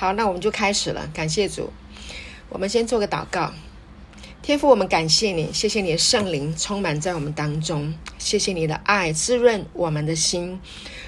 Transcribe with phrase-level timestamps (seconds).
[0.00, 1.10] 好，那我们就开始了。
[1.12, 1.72] 感谢主，
[2.48, 3.52] 我们先做个祷告。
[4.40, 10.60] 天父，我们感谢你，谢谢你的圣灵充满在我们当中，谢谢你的爱滋润我们的心，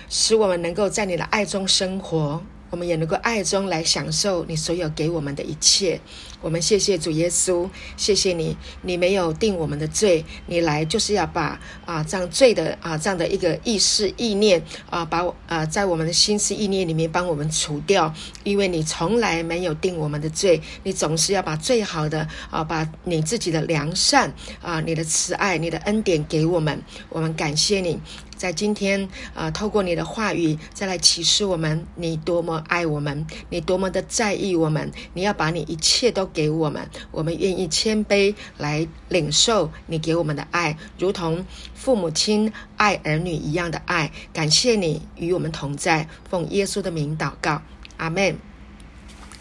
[0.08, 2.42] 使我们能够在你的爱中生活。
[2.71, 6.00] 我们也能够爱中来享受你所有给我们的一切。
[6.41, 7.68] 我们谢谢主耶稣，
[7.98, 24.32] 谢谢你，你没有定我们的罪，你来就是要把啊这样罪的啊这样的一个意识意念啊把我啊在我们的心思意念里面帮我们除掉，因为你从来没有定我们的罪，你总是要把最好的啊把你自己的良善
[24.63, 28.00] 啊你的慈爱你的恩典给我们，我们感谢你。
[28.40, 41.44] 在今天啊、透过你的话语再来启示我们，你多么爱我们，你多么的在意我们，你要把你一切都给我们，我们愿意谦卑来领受你给我们的爱，如同
[41.75, 44.11] 父母亲爱儿女一样的爱。
[44.33, 47.61] 感谢你与我们同在，奉耶稣的名祷告，
[47.98, 48.38] 阿门。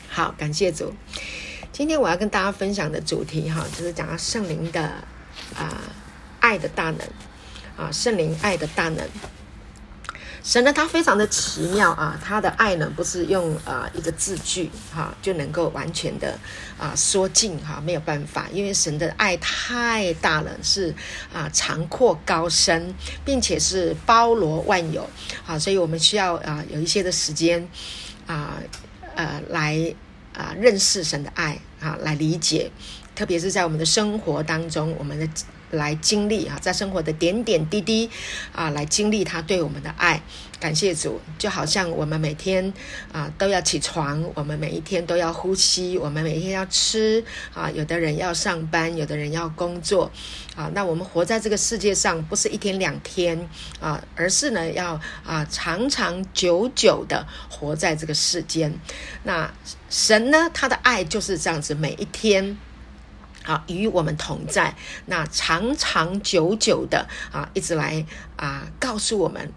[0.09, 0.94] 好，感谢主。
[1.72, 4.81] 今天我要跟大家分享的主题哈，就是讲到圣灵的
[5.55, 5.83] 啊、
[6.42, 7.08] 爱的大能。
[7.80, 9.08] 啊，圣灵爱的大能，
[10.44, 16.38] 神呢，他非常的奇妙啊，他的爱呢，不是用啊一个字句哈、就能够完全的
[16.77, 20.94] 啊说尽哈、没有办法，因为神的爱太大了，是
[21.31, 25.09] 啊长阔高深，并且是包罗万有
[25.47, 27.66] 啊，所以我们需要啊有一些的时间
[28.27, 28.58] 啊
[29.16, 29.95] 呃来
[30.33, 32.69] 啊认识神的爱啊，来理解，
[33.16, 35.25] 特别是在我们的生活当中，我们的。
[35.72, 38.09] 来经历啊，在生活的点点滴滴
[38.53, 40.22] 啊，来经历他对我们的爱。
[40.59, 42.73] 感谢主，就好像我们每天
[43.14, 47.72] 啊都要起床，我们每一天都要呼吸，我们每一天要吃啊。
[47.72, 50.11] 有的人要上班，有的人要工作
[50.58, 50.70] 啊。
[50.73, 53.48] 那我们活在这个世界上，不是一天两天
[53.80, 58.73] 啊，而是呢要啊长长久久的活在这个世间。
[59.23, 59.50] 那
[59.89, 62.58] 神呢，他的爱就是这样子，每一天。
[63.50, 64.75] 啊，与我们同在，
[65.08, 68.05] 那长长久久的啊，一直来
[68.36, 69.52] 啊，告诉我们，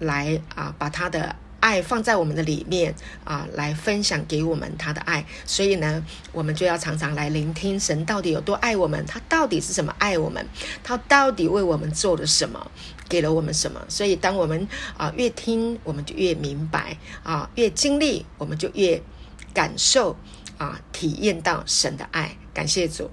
[0.00, 2.94] 来啊，把他的爱放在我们的里面
[3.24, 5.24] 啊，来分享给我们他的爱。
[5.46, 10.46] 所以呢，我们就要常常来聆听神到底有多爱我们，他到底是怎么爱我们，
[10.84, 12.70] 他到底为我们做了什么，
[13.08, 13.82] 给了我们什么。
[13.88, 14.68] 所以，当我们
[14.98, 19.02] 啊越听，我们就越明白啊，越经历，我们就越
[19.54, 20.18] 感受。
[20.58, 23.10] 啊，体验到神的爱，感谢主。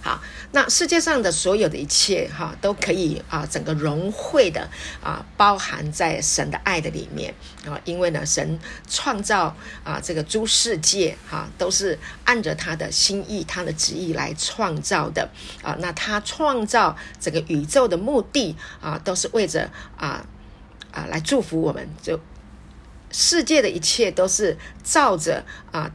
[0.00, 0.22] 好，
[0.52, 4.70] 那世界上的所有的一切，哈，都可以啊，整个融汇的
[5.02, 7.34] 啊，包含在神的爱的里面
[7.66, 7.78] 啊。
[7.84, 15.28] 因为呢，神创造啊，这个诸世界，哈，都是按着他的心意、他的旨意来创造的
[15.62, 15.76] 啊。
[15.80, 20.24] 那他创造整个宇宙的目的啊，都是为着啊
[20.92, 21.88] 啊来祝福我们。
[22.00, 22.18] 就
[23.10, 25.90] 世界的一切都是照着啊。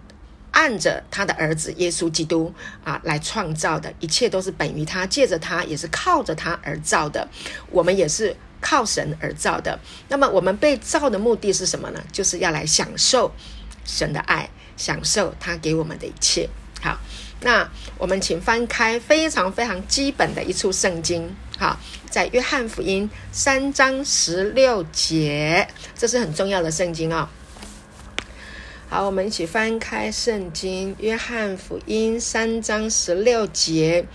[0.54, 2.54] 按着他的儿子耶稣基督
[2.84, 7.28] 啊来创造的一切都是本于他，借着他也是靠着他而造的。
[7.70, 9.78] 我们也是靠神而造的。
[10.08, 12.02] 那么我们被造的目的是什么呢？
[12.12, 13.32] 就是要来享受
[13.84, 16.48] 神的爱，享受他给我们的一切。
[16.82, 16.98] 好，
[17.42, 27.43] 那我们请翻开非常非常基本的一处圣经，好，在约翰福音三章十六节，这是很重要的圣经啊、哦。
[28.94, 34.06] 好，我们一起翻开圣经《约翰福音》三章十六节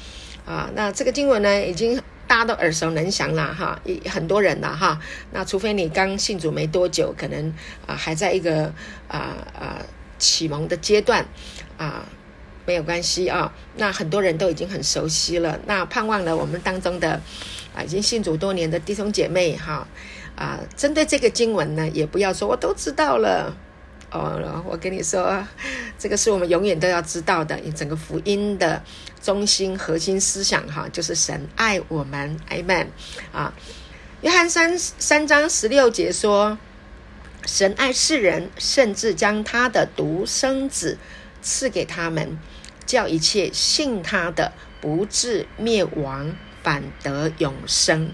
[0.47, 0.71] 啊。
[0.73, 5.01] 那这个经文呢，已经大家都耳熟能详了哈，很多人了哈。
[5.33, 7.53] 那除非你刚信主没多久，可能
[7.89, 8.73] 啊还在一个
[9.09, 9.83] 啊啊
[10.17, 11.27] 启蒙的阶段
[11.77, 12.07] 啊，
[12.65, 13.53] 没有关系啊。
[13.79, 15.59] 那很多人都已经很熟悉了。
[15.67, 17.21] 那盼望了我们当中的
[17.75, 19.89] 啊已经信主多年的弟兄姐妹哈
[20.37, 23.53] 啊，针对这个经文呢，也不要说我都知道了。
[24.11, 25.45] 哦，我跟你说，
[25.99, 27.61] 这个是我们永远都要知道的。
[27.77, 28.83] 整个福音的
[29.23, 32.87] 中心核心思想，哈，就是神爱我们，Amen。
[33.33, 33.53] 啊，
[34.23, 36.57] 约翰三三章十六节说，
[37.45, 40.97] 神爱世人，甚至将他的独生子
[41.43, 42.39] 赐给他们，
[42.87, 48.13] 叫一切信他的不至灭亡，反得永生。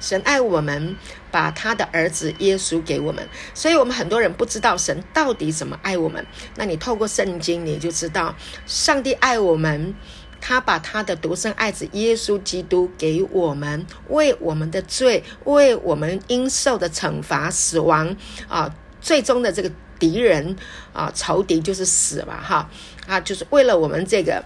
[0.00, 0.96] 神爱我们，
[1.30, 6.26] 把他的儿子耶稣给我们，所以我们很多人不知道神到底怎么爱我们。
[6.56, 8.34] 那你透过圣经，你就知道
[8.66, 9.94] 上帝爱我们，
[10.40, 18.16] 他把他的独生爱子耶稣基督给我们，为我们的罪，为我们应受的惩罚、死亡
[18.48, 20.56] 啊，最终的这个敌人
[20.94, 22.70] 啊，仇敌就是死嘛，哈
[23.06, 24.42] 啊，就是为了我们这个。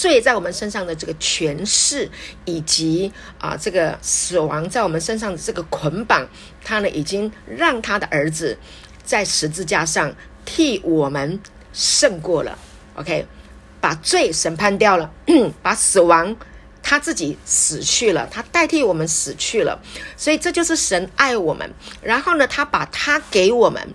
[0.00, 2.08] 罪在我们身上的这个权势，
[2.44, 6.24] 以及啊这个死亡在我们身上的这个捆绑，
[6.62, 8.56] 他呢已经让他的儿子
[9.02, 10.14] 在十字架上
[10.44, 11.40] 替我们
[11.72, 12.56] 胜过了
[12.94, 13.26] ，OK，
[13.80, 15.10] 把罪审判掉了，
[15.64, 16.36] 把死亡
[16.80, 19.80] 他自己死去了，他代替我们死去了，
[20.16, 21.68] 所以这就是神爱我们。
[22.00, 23.92] 然后呢，他把他给我们。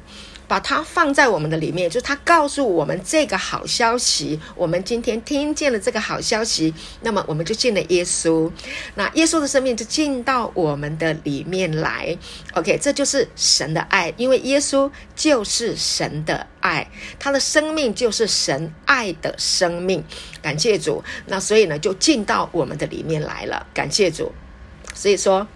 [0.53, 4.39] 把它放在我们的里面，就是他告诉我们这个好消息。
[4.55, 6.71] 我们今天听见了这个好消息，
[7.01, 8.51] 那么我们就进了耶稣，
[8.94, 12.15] 那耶稣的生命就进到我们的里面来。
[12.53, 20.03] OK，这就是神的爱，因为耶稣就是神的爱，他的生命就是神爱的生命。
[20.39, 23.65] 感谢主，那所以呢，就进到我们的里面来了。
[23.73, 24.31] 感谢主，
[24.94, 25.47] 所以说。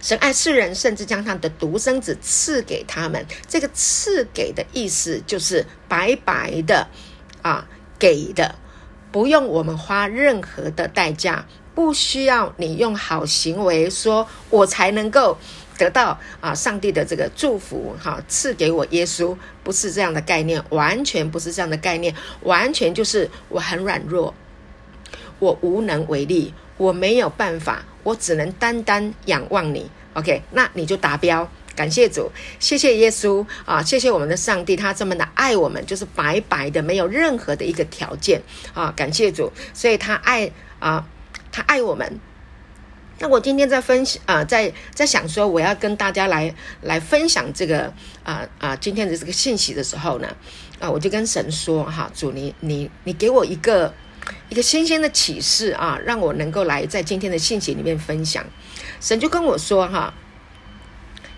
[0.00, 3.24] 神爱世人，甚至将他的独生子赐给他们。
[3.48, 6.86] 这个赐给的意思就是白白的
[7.42, 7.66] 啊，
[7.98, 8.54] 给的，
[9.10, 15.36] 不用我们花任何的代价，不需要你用好行为说，我才能够
[15.78, 24.34] 得到啊上帝的这个祝福哈、赐给我耶稣，不是这样的概念，完全不是这样的概念，完全就是我很软弱，
[25.38, 27.84] 我无能为力，我没有办法。
[28.04, 30.42] 我只能单单仰望你，OK？
[30.50, 31.48] 那你就达标。
[31.76, 38.42] 感谢主，谢谢耶稣啊，谢谢我们的上帝，他这么的爱我们，就是白白的，没有任何的一个条件
[38.74, 38.92] 啊。
[38.96, 41.06] 感谢主，所以他爱啊，
[41.52, 42.18] 他爱我们。
[43.20, 50.28] 那我今天在分享啊，在在想说，我要跟大家来来分享这个啊啊今天的这个信息的时候呢，
[50.80, 53.94] 啊，我就跟神说哈，主你你你给我一个。
[54.48, 58.44] 一个新鲜的启示啊，让我能够来在今天的信息里面分享。
[59.00, 60.12] 神就跟我说：“哈，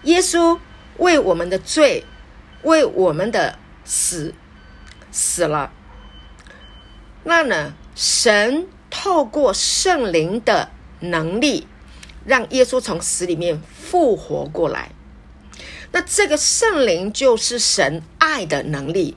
[0.02, 0.58] 耶稣
[0.98, 2.04] 为我们的罪，
[2.62, 4.34] 为我们的死
[5.12, 5.72] 死了。
[7.22, 10.70] 那呢，神透过圣灵的
[11.00, 11.66] 能力，
[12.26, 14.90] 让耶稣从死里面复活过来。
[15.92, 19.16] 那这个圣灵就是神爱的能力。”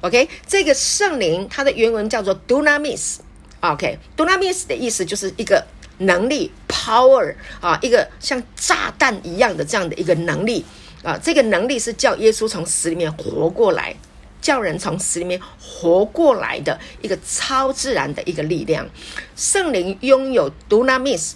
[0.00, 3.16] OK，这个圣灵它的原文叫做 Dunamis。
[3.60, 5.66] OK，Dunamis 的意思就是一个
[5.98, 10.64] 能力 （power） 啊，一个像炸弹一样的这样的一个能力
[11.02, 11.18] 啊。
[11.20, 13.96] 这个能力是叫耶稣从死里面活过来，
[14.40, 18.88] 叫人从死里面活过来的一个超自然的一个力量。
[19.34, 21.32] 圣灵拥有 Dunamis，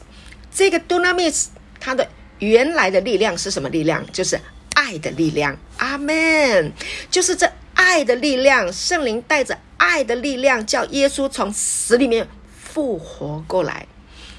[0.55, 1.47] 这个 Dunamis
[1.81, 2.07] 它的
[2.39, 4.07] 原来的力量是什么力量？
[4.13, 4.39] 就是
[4.75, 5.59] 爱的力量。
[5.79, 6.73] 阿门。
[7.11, 7.51] 就是这。
[7.85, 13.89] 爱的力量，圣灵带着爱的力量，叫耶稣从死里面复活过来。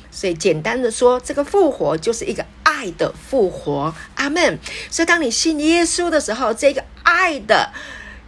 [0.10, 3.94] 所以简单的说，这个复活就是一个爱的复活。
[4.16, 4.57] 阿门。
[4.90, 7.74] 所以当你信耶稣的时候，这个爱的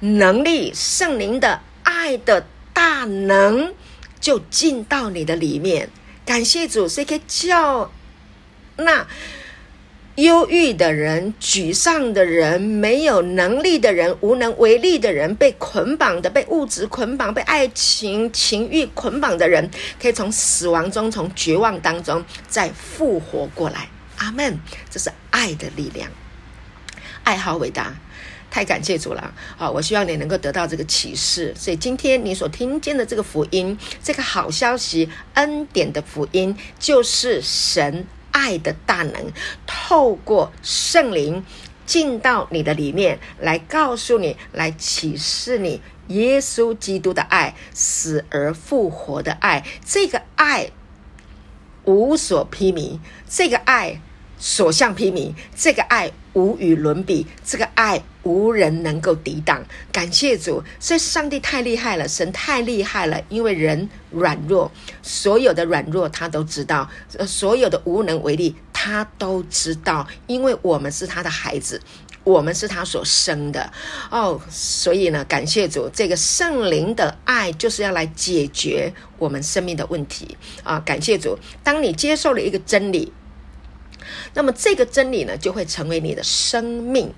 [0.01, 3.73] 能力，圣灵的爱的大能，
[4.19, 5.89] 就进到你的里面。
[6.25, 7.89] 感谢主，所以可以叫
[8.75, 9.07] 那。
[10.15, 19.69] 忧郁的人、沮丧的人、没有能力的人、无能为力的人、被捆绑的、被物质捆绑、被爱情情欲捆绑的人，
[20.01, 23.89] 可以从死亡中、从绝望当中再复活过来。
[24.17, 24.57] 阿门！
[24.89, 26.09] 这是爱的力量，
[27.25, 27.93] 爱好伟大，
[28.49, 29.33] 太感谢主了。
[29.57, 31.53] 好，我希望你能够得到这个启示。
[31.57, 38.07] 所以今天你所听见的这个福音，这个好消息、恩典的福音，就是神。
[38.35, 39.31] 爱的大能
[39.65, 41.45] 透过圣灵
[41.85, 49.65] 进到你的里面，来告诉你，来启示你耶稣基督的爱，死而复活的爱。
[49.85, 50.71] 这个爱
[51.85, 52.99] 无所披靡，
[53.29, 54.01] 这个爱
[54.37, 58.03] 所向披靡，这个爱无与伦比，这个爱。
[58.25, 64.71] 无人能够抵挡，感谢主，所以上帝太厉害了，神太厉害了，因为人软弱，
[65.03, 66.89] 所有的软弱他都知道，
[67.27, 71.79] 所有的无能为力他都知道，因为我们是他的孩子，
[72.23, 73.71] 我们是他所生的
[74.09, 80.79] 哦，所以呢，感谢主，这个圣灵的爱就是要来解决我们生命的问题啊！
[80.83, 83.13] 感谢主，当你接受了一个真理，
[84.33, 87.13] 那么这个真理呢，就会成为你的生命。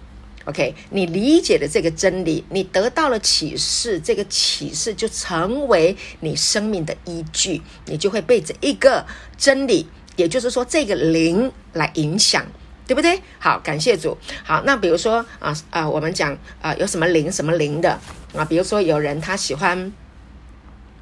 [0.48, 9.06] OK，你理解了这个真理，你得到了启示，这个启示就成为你生命的依据，你就会被这一个
[9.38, 9.86] 真理，
[10.16, 12.46] 也就是说这个灵来影响，
[12.88, 13.22] 对不对？
[13.40, 14.18] 好，感谢主。
[14.46, 18.00] 好，那比如说啊啊，我们讲啊，有什么灵什么灵的
[18.34, 18.46] 啊？
[18.46, 19.92] 比如说有人他喜欢，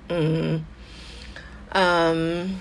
[0.10, 0.66] 嗯
[1.70, 2.60] 嗯，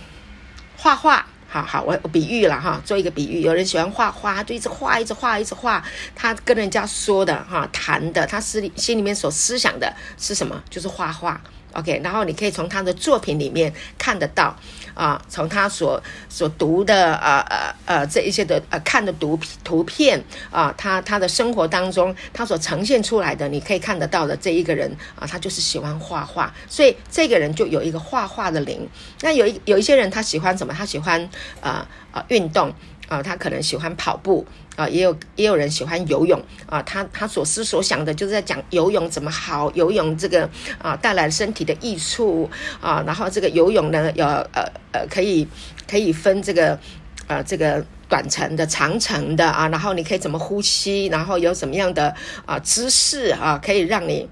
[0.77, 1.27] 画画。
[1.55, 3.41] 好好，我我比喻了哈，做一个比喻。
[3.43, 5.81] 有人喜欢画画，就一直画，一直画，一直画。
[6.13, 10.61] 他跟人家说的哈，谈的，他心里心里面所思想的是什么？
[10.69, 11.41] 就是画画。
[11.75, 14.57] OK，然后你可以从他的作品里面看得到
[14.95, 28.89] 啊，从他所所读的呃呃呃这一些的呃看的图图片啊，他他的生活当中他所呈现出来的，你可以看得到的这一个人啊，他就是喜欢画画，所以这个人就有一个画画的灵。
[29.21, 30.73] 那有一有一些人他喜欢什么？
[30.73, 31.29] 他喜欢
[31.61, 32.73] 啊啊运动。
[33.07, 34.47] 啊，他可能喜欢跑步
[34.77, 36.83] 啊，也有也有人喜欢游泳啊。
[36.83, 42.51] 他他所思所想的就是在讲游泳怎么好，游泳这个啊带来身体的益处
[42.81, 43.03] 啊。
[43.07, 45.47] 然后这个游泳呢，有呃呃可以
[45.89, 46.79] 可以分这个
[47.27, 49.69] 呃这个短程的、长程的啊。
[49.69, 52.15] 然后你可以怎么呼吸，然后有什么样的
[52.47, 54.29] 啊姿势啊，可以让你。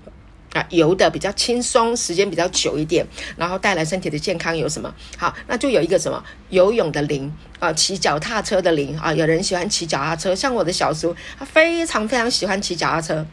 [0.53, 3.07] 啊，游的比较轻松，时间比较久一点，
[3.37, 4.95] 然后带来身体的健康有什么？
[5.17, 13.27] 好，那就有一个什么游泳的灵啊，骑脚踏车的灵啊，有人喜欢骑脚踏车，像我的小叔，他非常非常喜欢骑脚踏车，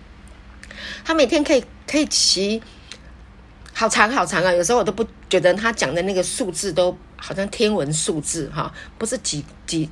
[1.04, 2.62] 他每天可以可以骑
[3.74, 9.90] 好长好长啊，有时候我都不觉得他讲的那个数字都好像天文数字哈，不是几几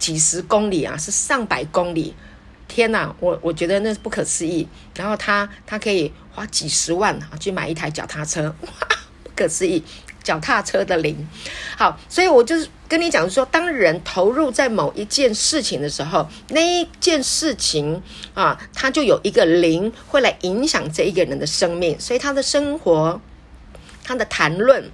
[0.00, 2.12] 几十公里啊，是上百公里。
[2.68, 4.66] 天呐，我我觉得那是不可思议。
[4.94, 8.68] 然后他他可以花几十万啊去买一台脚踏车， 哇，
[9.24, 9.82] 不可思议！
[10.24, 11.16] 脚踏车的灵，
[11.78, 18.02] 好，所以我就是跟你讲说，当人投入在某一件事情的时候，那一件事情
[18.34, 23.20] 啊，他就有一个灵会来影响这一个人的生命，所以他的生活，
[24.02, 24.90] 他的谈论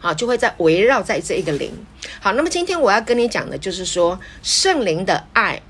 [0.00, 1.72] 啊，就会在围绕在这一个灵。
[2.20, 5.60] 好，那么今天我要跟你讲的就是说，圣灵的爱。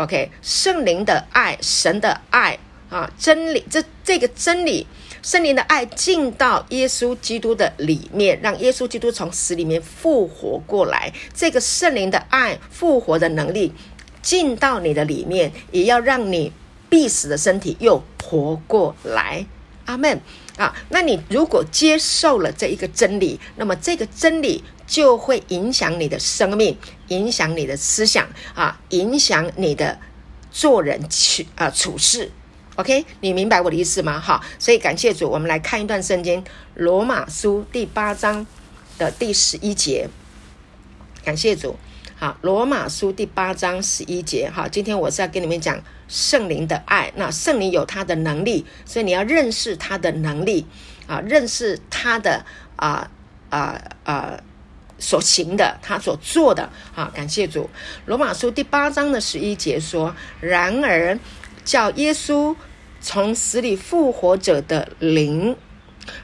[0.00, 4.86] OK，圣灵的爱，神的爱啊，真理，这这个真理，
[5.22, 11.12] 圣灵的爱进到耶稣基督的里面，让耶稣基督从死里面复活过来。
[11.34, 13.74] 这个圣灵的爱复活的能力
[14.22, 16.50] 进到你的里面，也要让你
[16.88, 19.44] 必死的身体又活过来。
[19.84, 20.18] 阿门
[20.56, 20.74] 啊！
[20.88, 24.64] 那你如果接受了这一个真理，那么这个真理。
[24.90, 29.96] 就会影响你的生命，影响你的思想啊，影响你的
[30.50, 32.32] 做人处啊处事。
[32.74, 34.18] OK，你明白我的意思吗？
[34.18, 36.42] 好，所以感谢主，我们来看一段圣经，
[36.74, 38.44] 《罗马书》第八章
[38.98, 40.08] 的第十一节。
[41.24, 41.76] 感谢主，
[42.16, 44.50] 好，《罗马书》第八章十一节。
[44.52, 47.12] 好，今天我是要跟你们讲圣灵的爱。
[47.14, 50.66] 那圣灵有他的能力，所以你要认识他的能力
[51.06, 52.44] 啊，认识他的
[52.74, 53.08] 啊
[53.50, 54.40] 啊啊。
[55.00, 57.68] 所行的，他所做的，啊，感谢主。
[58.04, 61.18] 罗马书第八章的十一节说：“然而，
[61.64, 62.54] 叫耶稣
[63.00, 65.56] 从死里复活者的灵，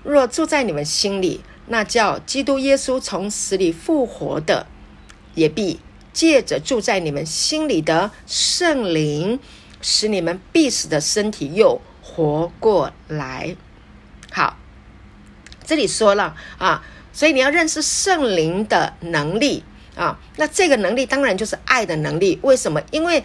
[0.04, 4.66] 若住在你们心里，那叫基督耶稣从死里复活的，
[5.34, 5.80] 也必
[6.12, 9.40] 借着住在你们心里的圣灵，
[9.80, 13.56] 使你们必死的身体又活过来。”
[14.30, 14.58] 好，
[15.64, 16.84] 这里说了啊。
[17.16, 19.64] 所以你要认识圣灵的能力
[19.96, 22.38] 啊，那这个能力当然就是爱的能力。
[22.42, 22.82] 为什么？
[22.90, 23.24] 因为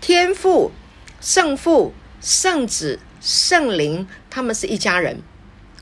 [0.00, 0.72] 天父、
[1.20, 5.22] 圣父、圣子、圣灵，他们是一家人。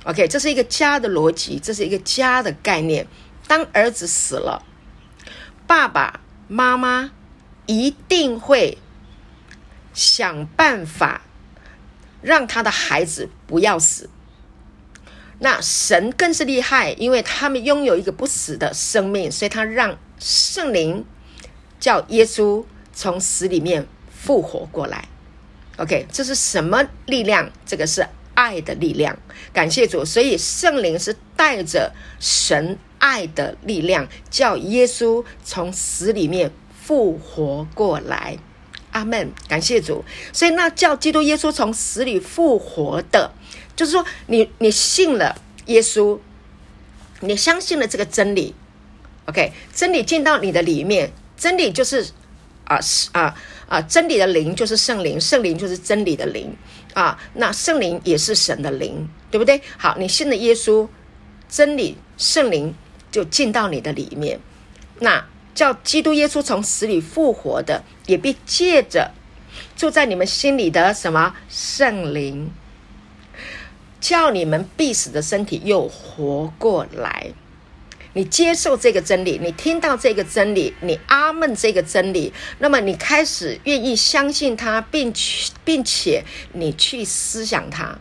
[0.04, 3.06] OK，这是一个家的逻辑，这是一个家的概念。
[3.46, 4.62] 当儿子死了，
[5.66, 7.12] 爸爸妈妈
[7.64, 8.76] 一定会
[9.94, 11.22] 想办法
[12.20, 14.10] 让他的孩子不要死。
[15.40, 21.04] 那神更是厉害，因为他们拥有一个不死的生命，所以他让圣灵
[21.78, 25.07] 叫耶稣从死里面复活过来。
[25.76, 27.50] OK，这是什么力量？
[27.64, 28.04] 这个是
[28.35, 29.16] 爱的力量。
[29.52, 36.50] 感谢主，所以圣灵是带着神爱的力量，叫耶稣从死里面
[36.83, 38.37] 复活过来。
[38.90, 39.30] 阿门。
[39.47, 43.30] 感谢主，所以那叫基督耶稣从死里复活的。
[43.78, 46.18] 就是说你，你信了耶稣，
[47.20, 48.52] 你相信了这个真理
[49.26, 52.04] ，OK，真理进到你的里面，真理就是
[52.64, 52.80] 啊
[53.12, 53.32] 啊
[53.68, 56.52] 啊，真理的灵就是圣灵，圣灵就是真理的灵
[56.92, 59.62] 啊，那圣灵也是神的灵，对不对？
[59.76, 60.88] 好，你信了耶稣，
[61.49, 62.75] 真理圣灵
[63.12, 64.40] 就进到你的里面，
[64.99, 69.12] 那叫基督耶稣从死里复活的，也必借着
[69.76, 72.50] 住在你们心里的什么圣灵。
[74.00, 77.33] 叫你们必死的身体又活过来，
[78.12, 87.99] 你接受这个真理，你听到这个真理，你阿门这个真理，那么你开始愿意相信它，并且并且你去思想它，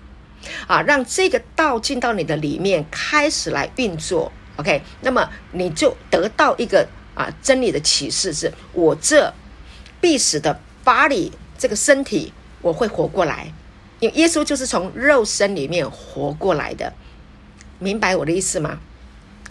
[0.68, 4.32] 啊，让这个道进到你的里面，开始来运作。
[4.58, 9.32] OK，那么你就得到一个啊真理的启示是：我这
[10.02, 13.54] 必死的 body 这个身体，我会活过来。
[14.00, 16.94] 因为耶稣就是从肉身里面活过来的，
[17.80, 18.80] 明白我的意思吗？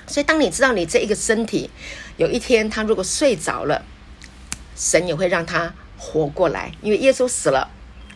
[0.07, 1.69] 所以，当你知道你这一个身体
[2.17, 3.85] 有一天他如果睡着了，
[4.77, 7.71] 神也会让他活过来，因为耶稣死了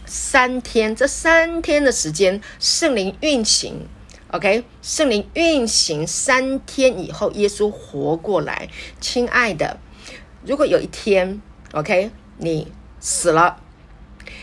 [0.06, 3.88] 三天，这三天的时间圣灵运行
[4.30, 8.68] ，OK，圣灵运行三天以后，耶稣活过来。
[9.00, 9.80] 亲爱的，
[10.46, 12.70] 如果有一天，OK，你
[13.00, 13.60] 死了。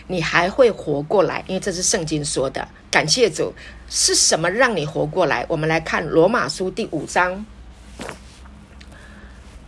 [0.08, 2.68] 你还会活过来，因为这是圣经说的。
[2.90, 3.54] 感谢主，
[3.90, 5.46] 是什么让你活过来？
[5.50, 7.46] 我们来看罗马书第五章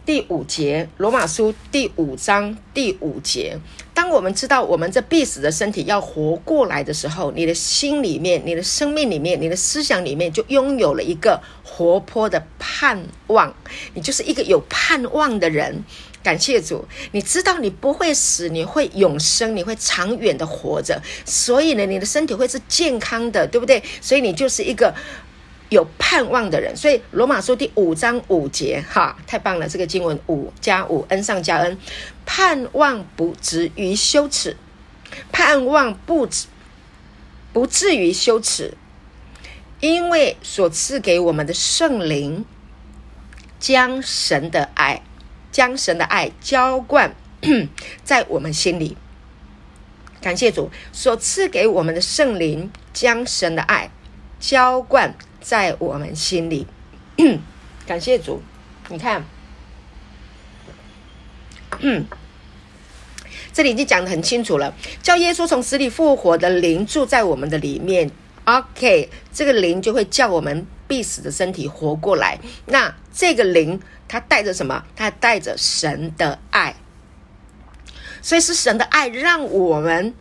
[0.05, 0.89] 第五节。
[0.97, 3.59] 罗马书第五章第五节。
[3.93, 13.53] 当我们知道我们这必死的身体要活过来的时候，你的心里面、你的生命里面、你的思想里面就拥有了一个活泼的盼望。
[13.93, 15.83] 你就是一个有盼望的人。
[16.21, 23.81] 感谢主，你知道你不会死，你会永生，你会长远的活着，所以呢，你的身体会是健康的，对不对？
[24.01, 24.93] 所以你就是一个
[25.69, 26.75] 有盼望的人。
[26.75, 31.77] 所以罗马书第五章五节，哈，太棒了，这个经文五加五，恩上加恩，
[32.25, 34.57] 盼望不至于羞耻，
[35.31, 36.27] 盼望不
[37.53, 38.73] 不至于羞耻，
[39.79, 42.43] 因为所赐给我们的圣灵，
[43.57, 45.01] 将神的爱。
[45.51, 47.15] 将神的爱浇灌
[48.03, 48.95] 在我们心里，
[50.21, 53.89] 感谢主所赐给我们的圣灵，将神的爱
[54.39, 56.67] 浇灌在我们心里。
[57.87, 58.41] 感谢主，
[58.89, 59.25] 你看，
[63.51, 68.11] 这里已经讲得很清楚了，叫耶稣从死里复活的灵住在我们的里面。
[68.57, 72.39] OK，这个灵就会叫我们必死的身体活过来。
[72.65, 73.79] 那这个灵。
[74.11, 74.83] 它带着什么？
[74.95, 76.75] 它带着神的爱，
[78.23, 80.15] 所以是神的爱让我们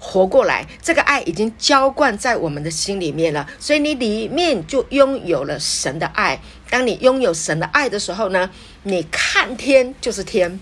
[0.00, 0.66] 活过来。
[0.82, 6.40] 这个爱已经浇灌在我们的心里面了，所以你里面就拥有了神的爱。
[6.68, 8.50] 当你拥有神的爱的时候呢，
[8.82, 10.58] 你看天就是天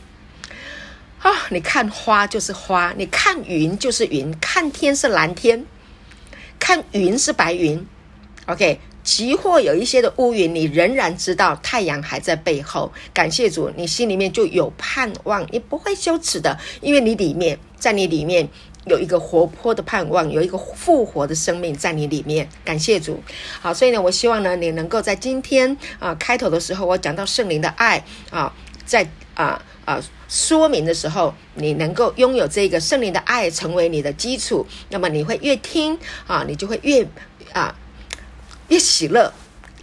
[1.20, 5.64] 啊，你看花就是花，你看云就是云，看天是蓝天，
[6.58, 7.86] 看云是白云。
[8.46, 8.80] OK。
[9.04, 12.92] 即或有一些的乌云，你仍然知道太阳还在背后。
[13.14, 18.46] 感谢主，你心里面就有盼望，你不会羞耻的，因为你里面，在你里面
[18.84, 22.46] 有一个活泼的盼望，有一个复活的生命在你里面。
[22.62, 23.18] 感谢主，
[23.62, 28.52] 好，所以呢，我希望呢，你能够在今天啊开头的时候，我讲到圣灵的爱啊，
[28.84, 37.04] 在啊啊说明的时候，你能够拥有这个圣灵的爱成为你的基础，那么你会越听啊，你就会越
[37.52, 37.74] 啊。
[38.68, 39.32] 越喜乐，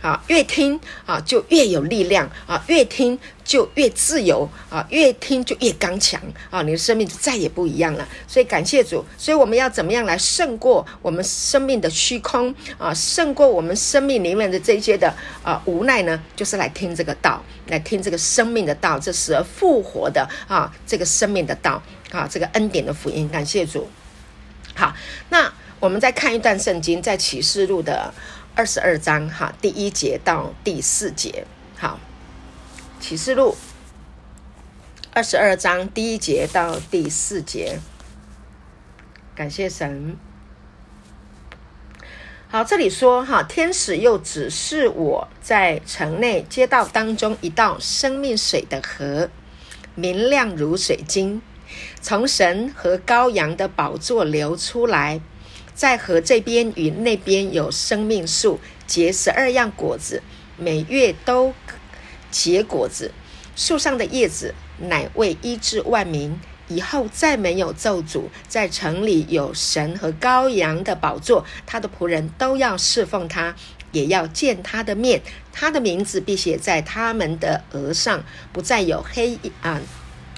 [0.06, 8.08] 啊，越听啊就越有力量啊，越听就越自由啊，越听就越刚强啊，你的生命就再也不一样了。
[8.28, 16.22] 所以感谢主，所以我们要怎么样来胜过我们生命的虚空啊，胜过我们生命里面的这些的啊无奈呢？
[16.36, 23.28] 就是来听这个道，来听这个生命的道，这死而复活的啊，这个生命的道啊，这个恩典的福音。
[23.28, 23.90] 感谢主。
[24.76, 24.94] 好，
[25.30, 28.14] 那我们再看一段圣经，在启示录的。
[28.58, 31.46] 二十二章哈，第一节到第四节，
[31.78, 32.00] 好，
[33.02, 33.58] 启示录
[35.12, 37.80] 二十二章第一节到第四节，
[39.36, 40.16] 感谢神。
[42.48, 49.30] 好，这里说哈，天使又指示我在城内街道当中一道生命水的河，
[49.96, 51.42] 明亮如水晶，
[52.00, 55.20] 从神和羔羊的宝座流出来。
[55.76, 60.24] 在河这边与那边有生命树，结十二样果子，
[60.58, 61.54] 每月都
[62.32, 63.12] 结果子。
[63.56, 66.40] 树上的叶子乃为医治万民。
[66.68, 68.24] 以后再没有咒诅。
[68.48, 73.56] 在城里有神和羔羊的宝座，他的仆人都要侍奉他，
[73.92, 75.22] 也要见他的面。
[75.54, 79.80] 他的名字必写在他们的额上，不再有黑暗。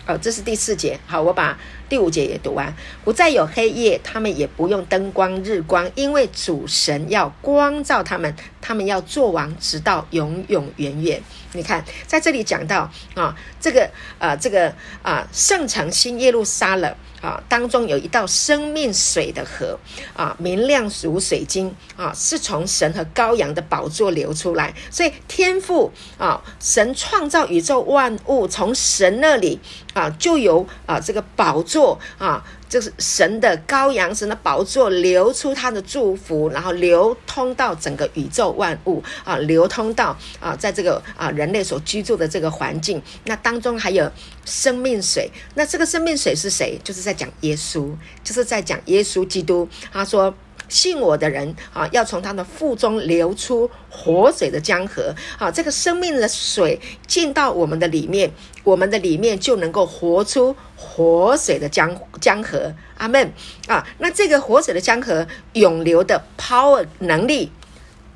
[0.06, 1.00] 哦，这是第四节。
[1.06, 1.58] 好，我把
[1.90, 2.74] 第五节也读完。
[3.04, 11.22] 不再有黑夜，他们也不用灯光、日光，因为主神要光照他们，他们要做王，直到永永远远。
[11.54, 16.96] 你看，在这里讲到啊，这个啊，这个啊，圣城新耶路撒冷。
[17.22, 19.78] 啊，当中有一道生命水的河，
[20.16, 24.74] 啊，明亮如水晶，啊，是从神和羔羊的宝座流出来。
[24.90, 29.60] 所以天赋啊，神创造宇宙万物，从神那里
[29.94, 31.58] 啊，就由啊这个宝。
[31.68, 44.12] 座啊，就是神的羔羊，神的宝座流出他的祝福，然后流通到整个宇宙万物啊，流通到啊，在这个啊人类所居住的这个环境，那当中还有
[44.46, 46.80] 生命水，那这个生命水是谁？
[46.84, 47.92] 就是在讲耶稣，
[48.24, 49.68] 就是在讲耶稣基督。
[49.92, 50.34] 他说。
[50.70, 55.50] 信我的人啊，要从他的腹中流出活水的江河啊！
[55.50, 58.32] 这个生命的水进到我们的里面，
[58.64, 62.74] 我们的里面就能够活出活水的江江河。
[62.98, 63.32] 阿门
[63.68, 63.88] 啊！
[64.00, 67.52] 那这个活水的江河涌流的 power 能力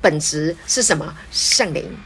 [0.00, 1.14] 本质是什么？
[1.30, 1.96] 圣灵。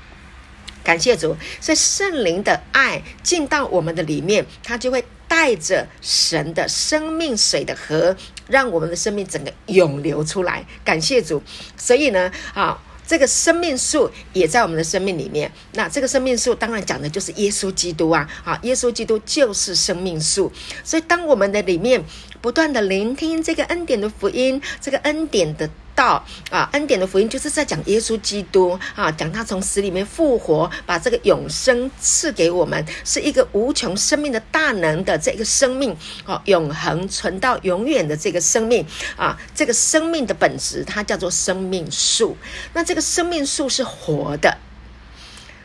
[0.84, 8.16] 感谢主，所以圣灵的爱进到我们的里面，它就会带着神的生命水的河。
[8.48, 11.42] 让我们的生命整个涌流出来，感谢主。
[11.76, 15.50] 所以呢，啊，这个生命树也在我们的生命里面。
[15.72, 20.52] 那这个生命树当然讲的就是耶稣基督啊，啊，耶稣基督就是生命树。
[20.84, 22.04] 所以当我们的里面
[22.40, 25.68] 不断的聆听这个恩典的福音，这个恩典的。
[25.96, 42.36] 道啊，恩典的福音就是在讲耶稣基督啊，讲他从死里面复活，把这个永生赐给我们，是一个无穷生命的大能的这个生命啊，永恒存到永远的这个生命啊，这个生命的本质它叫做生命树，
[42.74, 44.58] 那这个生命树是活的。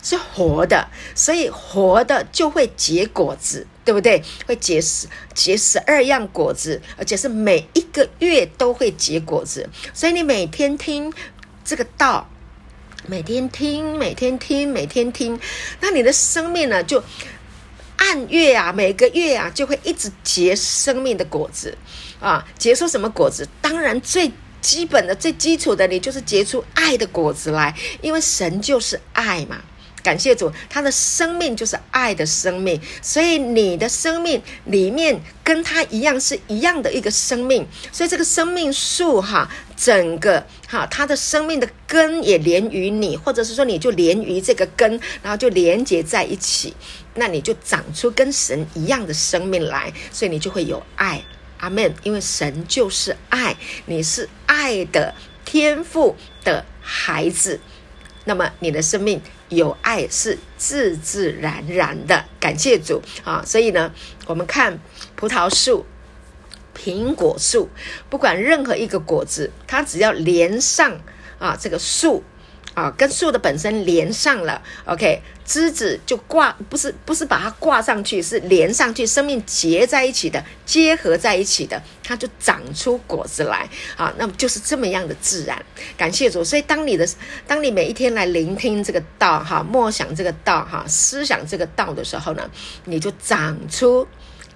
[0.03, 4.21] 是活的，所以活的就会结果子，对不对？
[4.45, 9.67] 会结十结十二样果子，而且是每一个月都会结果子。
[9.93, 11.11] 所以你每天听
[11.63, 12.29] 这个道，
[13.07, 15.39] 每天听，每天听，每天听，
[15.79, 17.03] 那你的生命呢，就
[17.97, 21.77] 按月啊，每个月啊，就会一直结生命的果子
[22.19, 22.45] 啊。
[22.57, 23.47] 结出什么果子？
[23.61, 29.61] 当然最基本的、最基础的，你就是结出爱的果子来，因为神就是爱嘛。
[30.03, 46.73] 感谢主，他的生命就是爱的生命，所以你的生命里面跟他一样是一样的一个生命，所以这个生命树哈，整个哈，他的生命的根也连于你，或者是说你就连于这个根，然后就连接在一起，
[47.15, 51.23] 那你就长出跟神一样的生命来，所以你就会有爱，
[51.59, 51.93] 阿门。
[52.03, 55.13] 因为神就是爱，你是爱的
[55.45, 57.59] 天赋的孩子，
[58.25, 59.21] 那么你的生命。
[59.51, 63.43] 有爱是自自然然的，感谢主啊！
[63.45, 63.93] 所以呢，
[64.25, 64.79] 我们看
[65.17, 65.85] 葡萄树、
[66.73, 67.69] 苹果树，
[68.09, 70.99] 不管任何一个果子，它只要连上
[71.37, 72.23] 啊，这个树。
[72.73, 84.13] 啊，跟树的本身连上了，OK，枝子就挂，不是不是把它挂上去，是连上去，生命结在一起的，结合在一起的，它就长出果子来啊。
[84.17, 85.61] 那么就是这么样的自然，
[85.97, 86.41] 感谢主。
[86.43, 87.05] 所以当你的，
[87.45, 92.49] 当你每一天来聆听这个道哈，默想这个道哈，思想这个道的时候呢，
[92.85, 94.07] 你就长出。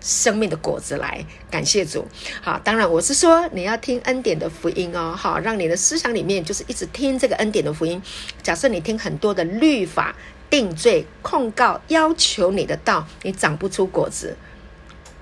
[0.06, 2.08] 生命的果子来，感谢主。
[2.44, 8.00] 好，当然我是说你要听恩典的福音哦，好，让你的思想里面就是一直听这个恩典的福音。
[8.44, 10.16] 假设你听很多的律法、
[10.48, 14.38] 定罪、控告、要求你的道，你长不出果子，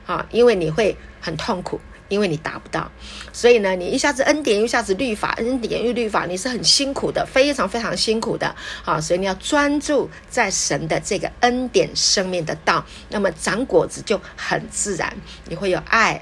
[0.06, 1.80] 啊，因为你会很痛苦。
[2.10, 2.92] 因为你达不到，
[3.32, 8.56] 所以呢，你一下子恩典，一下子律法，恩典又律法，你是很辛苦的，非常非常辛苦的。
[8.86, 15.16] 啊，所以你要专注在神的这个恩典生命的道，那么长果子就很自然。
[15.48, 16.22] 你会有爱，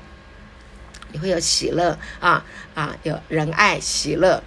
[1.11, 4.43] 你会有喜乐啊啊，有仁爱、喜乐、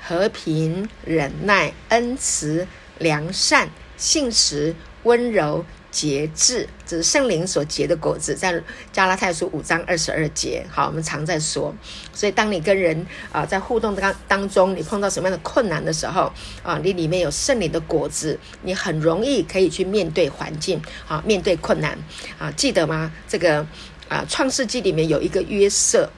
[0.00, 2.66] 和平、忍耐、恩慈、
[2.98, 5.64] 良善、信实、温柔。
[5.96, 10.62] 节制，这是圣灵所结的果子，在加拉太书五章二十二节。
[10.70, 11.74] 好，我们常在说，
[12.12, 16.30] 所以当你跟人啊在互动当当中，你碰到什么样的困难的时候
[16.62, 20.78] 啊，你里面有圣灵的果子，你很容易可以去面对环境
[21.08, 21.98] 啊，面对困难
[22.38, 23.10] 啊，记得吗？
[23.26, 23.66] 这个
[24.10, 26.10] 啊，创世纪里面有一个约瑟。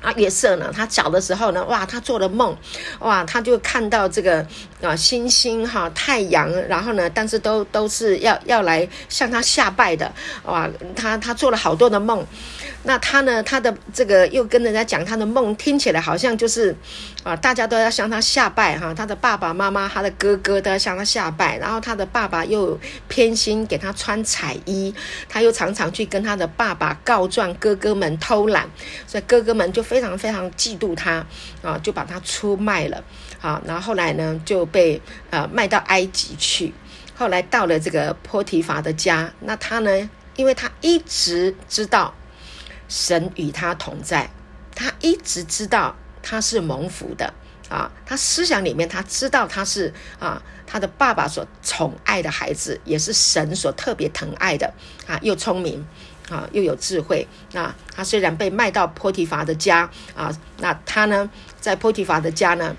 [0.00, 0.72] 啊，月色呢？
[0.74, 2.56] 他小的时候呢，哇，他做了梦，
[3.00, 4.46] 哇，他就看到这个
[4.80, 10.10] 啊，星星哈、太阳，然后呢，但是都都是要要来向他下拜的，
[10.44, 12.24] 哇，他他做了好多的梦，
[12.84, 16.74] 那他呢，他的这个又跟人家讲他的梦，听起来好像就是
[17.22, 22.78] 啊，大家都要向他下拜哈、他的爸爸妈妈，他的哥哥都要向他下拜，然后他的爸爸又
[23.08, 24.94] 偏心给他穿彩衣，
[25.28, 28.66] 他又常常去跟他的爸爸告状，哥哥们偷懒，
[29.06, 29.84] 所以哥哥们就。
[29.90, 31.26] 非常非常嫉妒他
[31.62, 33.02] 啊，就把他出卖了
[33.40, 33.60] 啊。
[33.66, 36.72] 然后后来呢，就被呃卖到埃及去。
[37.16, 42.14] 后来到了这个波提法的家，那他呢，因为他一直知道
[42.86, 44.30] 神与他同在，
[44.76, 47.32] 他一直知道他是蒙福的
[47.68, 47.90] 啊。
[48.04, 54.72] 他思想里面他知道他是啊，他的爸爸所宠爱的孩子，也是神所特别疼爱的
[55.06, 55.84] 啊，又聪明
[56.30, 57.26] 啊，又有智慧。
[57.52, 61.28] 那他虽然被卖到波提乏的家啊，那他呢，
[61.60, 62.74] 在波提乏的家呢，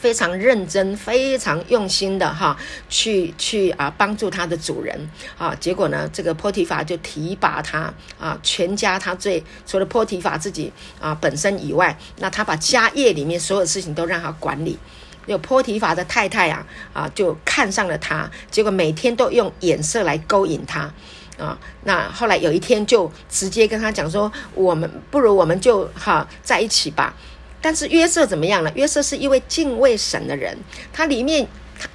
[0.00, 2.56] 非常认真、非常用心的哈，
[2.88, 5.54] 去去啊帮助他的主人啊。
[5.58, 14.78] 结果呢，这个波提法就提拔他啊，全家他最除了波提法自己啊本身以外，那他把家业里面所有事情都让他管理。
[15.26, 20.90] 有波提法的太太啊啊，就看上了他，结果每天都用眼色来勾引他。
[21.36, 27.14] 啊，那后来有一天就直接跟他讲说，我们不如我们就哈在一起吧。
[27.60, 28.70] 但是约瑟怎么样呢？
[28.74, 30.56] 约瑟是一位敬畏神的人，
[30.92, 31.46] 他里面
[31.78, 31.88] 他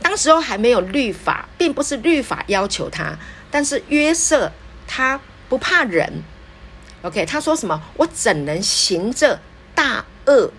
[0.00, 3.16] 当时候还没有律法，并不是律法要求他，
[3.50, 4.52] 但是约瑟
[4.86, 6.22] 他不怕人。
[7.02, 7.82] OK，他说什么？
[7.96, 9.38] 我怎能行这
[9.74, 10.52] 大恶，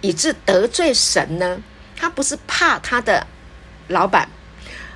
[0.00, 1.60] 以致得罪神呢？
[1.96, 3.26] 他不是怕他的
[3.88, 4.28] 老板。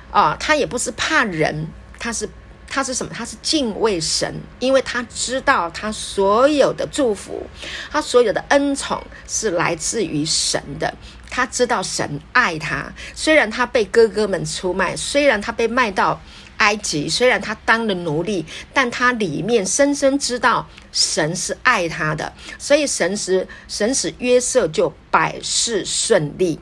[0.09, 1.67] 啊，他也不是怕人，
[1.99, 2.27] 他是
[2.67, 3.11] 他是什么？
[3.15, 7.41] 他是敬畏神，因为他知道他所有的祝福，
[7.89, 10.93] 他所有的恩宠是来自于神的。
[11.29, 16.21] 他知道神爱他，虽然他被哥哥们出卖，虽然他被卖到
[16.57, 26.59] 埃及，虽然他当了奴隶，但他里面深深知道神是爱他的，所以神使神使约瑟就百事顺利。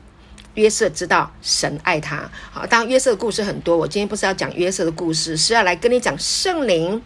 [0.56, 7.00] 约瑟知道神爱他，好，当约瑟的故事很多，我今天不是要讲约瑟的故事，是要来跟你讲圣灵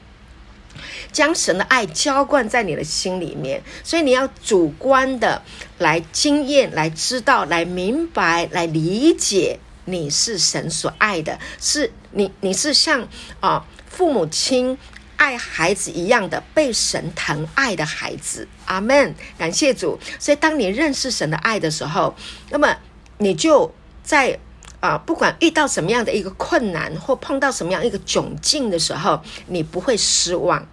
[1.10, 5.42] 将神的爱浇灌在你的心里面，所以你要主观的
[5.78, 13.06] 来经验、来知道、来明白、来理解，你是神所爱的，是你，你是像
[13.40, 14.78] 啊父母亲
[15.16, 19.98] 爱孩子一样的被神疼爱的孩子，阿门，感谢主。
[20.20, 22.14] 所以当你认识神的爱的时候，
[22.50, 22.76] 那么。
[23.20, 23.70] 你就
[24.02, 24.38] 在
[24.80, 30.66] 啊，不管遇到什么样的一个困难，或碰到什么样一个窘境的时候，你不会失望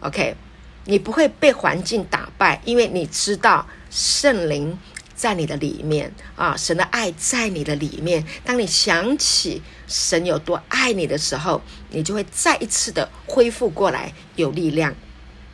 [0.00, 0.34] ，OK？
[0.86, 4.76] 你不会被环境打败，因为你知道圣灵
[5.14, 8.26] 在你的里面啊，神的爱在你的里面。
[8.44, 14.92] 当你想起神有多爱你的时候，你就会再一次的恢复过来，有力量。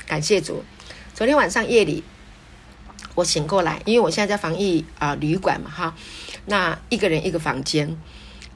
[0.07, 0.65] 感谢主。
[1.15, 2.03] 昨天晚上夜里。
[3.15, 5.95] 我醒过来，因为我现在在防疫啊、旅馆嘛，哈，
[6.47, 7.97] 那一个人一个房间。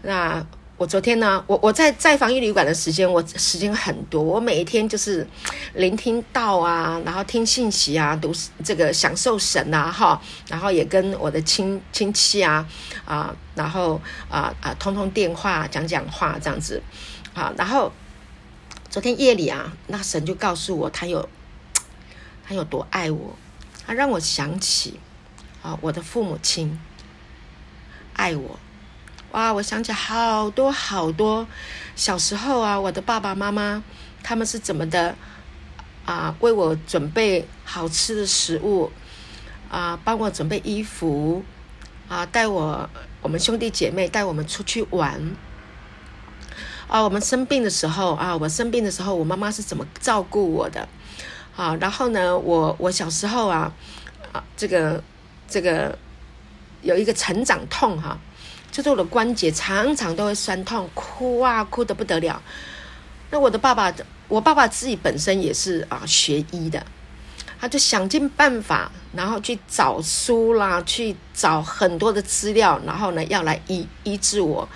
[0.03, 0.45] 那
[0.79, 5.27] 我昨天呢，我我在在防疫旅馆的时间，我时间很多，我每一天就是
[5.75, 8.31] 聆听到啊，然后听信息啊，读
[8.63, 12.67] 这个享受神啊，哈，然后也跟我的亲亲戚啊
[13.05, 16.83] 啊，然后啊啊通通电话讲讲话这样子，
[17.35, 17.91] 啊，然后
[18.91, 21.27] 昨天夜里啊，那神就告诉我，他有
[22.47, 23.37] 他有多爱我。
[23.87, 24.99] 他让我想起，
[25.63, 26.79] 啊，我的父母亲
[28.15, 28.59] 爱我，
[29.31, 29.53] 哇！
[29.53, 31.47] 我想起好多好多
[31.95, 33.85] 小时候啊，我的爸爸妈妈
[34.25, 35.15] 他们是怎么的
[36.05, 38.91] 啊，为我准备好吃的食物
[39.71, 41.45] 啊，帮我准备衣服
[42.09, 42.91] 啊，带我
[43.23, 45.37] 我们兄弟姐妹带我们出去玩
[46.89, 50.89] 啊，我们生病的时候啊，我生病的时候，我妈妈是怎么照顾我的？
[51.57, 53.73] 啊，然后呢，我我小时候啊，
[54.33, 55.03] 啊，这个
[55.49, 55.99] 这个
[56.83, 58.19] 有一个成长痛哈、
[58.71, 62.41] 就是我的关节常常都会酸痛，哭啊哭得不得了。
[63.31, 63.93] 那我的爸爸，
[64.29, 66.85] 我爸爸自己本身也是啊学医的，
[67.59, 74.69] 他就想尽办法，然后去找书啦，去找很多的资料，然后呢要来医医治我。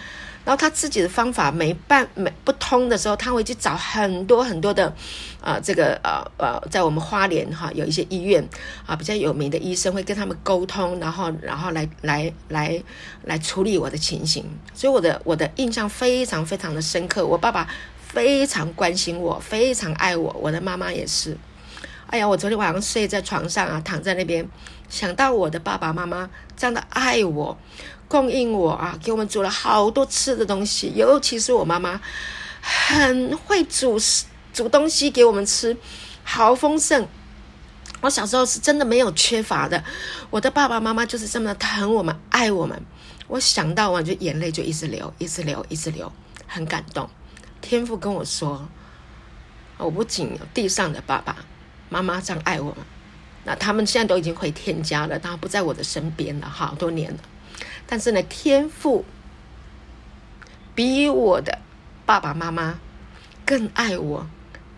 [0.51, 4.89] 然后他自己的方法没办没不通的时候，他会去找很多很多的，
[5.41, 8.45] 啊、呃，这个呃呃，在我们花莲哈有一些医院
[8.85, 12.83] 啊比较有名的医生会跟他们沟通，然后然后来来来
[13.23, 14.45] 来处理我的情形。
[14.75, 17.25] 所以我的我的印象非常非常的深刻。
[17.25, 17.69] 我爸爸
[18.01, 21.39] 非常关心我，非常爱我，我的妈妈也是。
[22.09, 24.45] 哎呀，我昨天晚上睡在床上啊，躺在那边，
[24.89, 27.57] 想到我的爸爸妈妈这样的爱我。
[28.11, 32.01] 供应我啊，给我们煮了好多吃的东西，尤其是我妈妈
[32.61, 33.97] 很会煮
[34.53, 35.77] 煮东西给我们吃，
[36.25, 37.07] 好丰盛。
[38.01, 39.85] 我小时候是真的没有缺乏的，
[40.29, 42.83] 我的爸爸妈妈就是这么疼我们、爱我们。
[43.29, 46.13] 我想到我就眼泪就一直流，一直流，一直流，
[46.49, 47.09] 很感动。
[47.61, 48.69] 天父跟我说，
[49.79, 51.37] 我不仅有地上的爸爸
[51.89, 52.79] 妈妈这样爱我们，
[53.45, 57.19] 那他们现在都已经回天家了，他不在我的身边了，好多年了。
[57.91, 59.05] 但是呢，天父
[60.77, 61.59] 比我的
[62.07, 62.79] 爸爸妈妈
[63.45, 64.29] 更爱我，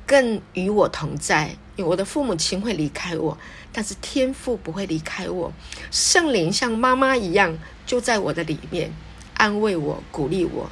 [0.07, 1.57] 更与我同在。
[1.77, 3.37] 我的父母亲会离开我，
[3.70, 5.53] 但是天父不会离开我。
[5.90, 8.90] 圣灵像妈妈一样，就在我的里面
[9.35, 10.70] 安慰我、鼓励我。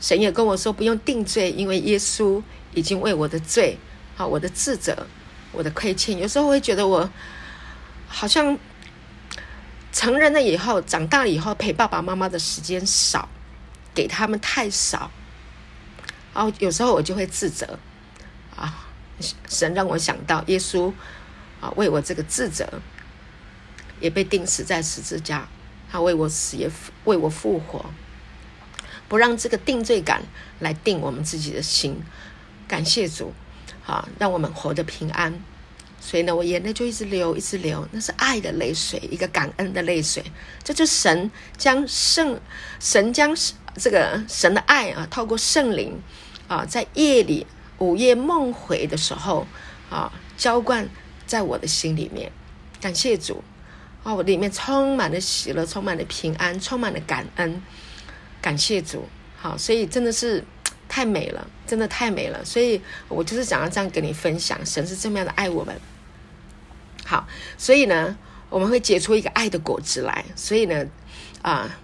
[0.00, 2.42] 神也跟我说不用定罪，因为耶稣
[2.74, 3.78] 已经为我的罪，
[4.16, 5.06] 啊，我的自责，
[5.52, 7.08] 我的亏欠，有时候会觉得我
[8.08, 8.58] 好像
[9.92, 13.28] 成人了以后，长大了以后陪爸爸妈妈的时间少，
[13.94, 15.10] 给他们太少，
[16.34, 17.78] 然后有时候我就会自责，
[18.56, 18.88] 啊，
[19.48, 20.90] 神让我想到耶稣
[21.60, 22.66] 啊，为我这个自责，
[24.00, 25.46] 也被钉死在十字架，
[25.90, 26.70] 他为我死也
[27.04, 27.84] 为我复活。
[29.08, 30.22] 不让这个定罪感
[30.58, 32.02] 来定我们自己的心，
[32.66, 33.34] 感谢主，
[33.86, 35.38] 啊，让我们活得平安。
[36.04, 40.20] 所以呢，我眼泪就一直流，一直流，那是爱的泪水，一个感恩的泪水。
[40.64, 42.40] 这就是神将圣
[42.80, 43.32] 神将
[43.76, 45.96] 这个神的爱啊，透过圣灵
[46.48, 47.46] 啊，在夜里
[47.78, 49.46] 午夜梦回的时候
[49.88, 50.88] 啊，浇灌
[51.24, 52.32] 在我的心里面。
[52.80, 53.44] 感谢主
[54.02, 57.62] 啊，我里面充满了喜乐，充满了平安，充满了感恩。
[58.40, 60.44] 感谢主，好，所以真的是
[60.88, 65.80] 太美了，真的太美了，所以我就是想要这样跟你分享，神是这么样的爱我们。
[67.12, 68.16] 好，所以呢，
[68.48, 70.86] 我们会结出一个爱的果子来，所以呢，
[71.42, 71.78] 啊，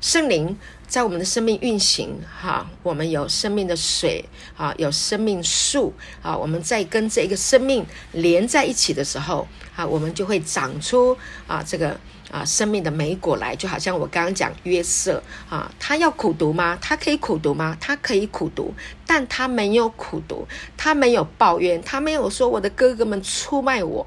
[0.00, 0.56] 圣灵。
[0.88, 4.24] 在我们的生命运行，哈，我们有生命的水，
[4.56, 11.16] 啊，有生命树，啊，我们在跟这一个生命连在一起的时候，啊，我们就会长出
[11.46, 11.96] 啊，这个
[12.28, 13.54] 啊，生命的美果来。
[13.54, 16.76] 就好像我刚刚讲约瑟，啊，他要苦读吗？
[16.80, 17.76] 他可以苦读吗？
[17.80, 18.74] 他可以苦读，
[19.06, 24.04] 但他没有苦读，他没有抱怨，他没有说我的哥哥们出卖我。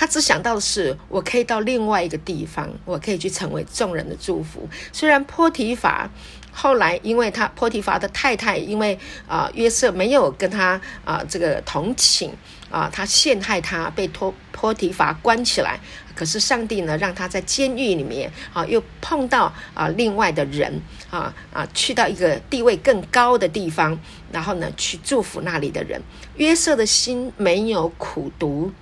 [0.00, 4.66] 他只想到的是，我可以到另外一个地方，我可以去成为众人的祝福。
[4.94, 6.08] 虽然波提法
[6.50, 12.32] 后来，因为他波提法的太太，因为啊、约瑟没有跟他啊、这个同寝
[12.70, 15.78] 啊，他陷害他，被托波提法关起来。
[16.14, 24.00] 可是上帝呢，让他在监狱里面啊，又碰到啊另外的人啊啊，去到一个地位更高的地方，
[24.32, 26.00] 然后呢去祝福那里的人。
[26.36, 28.72] 约瑟的心没有苦读。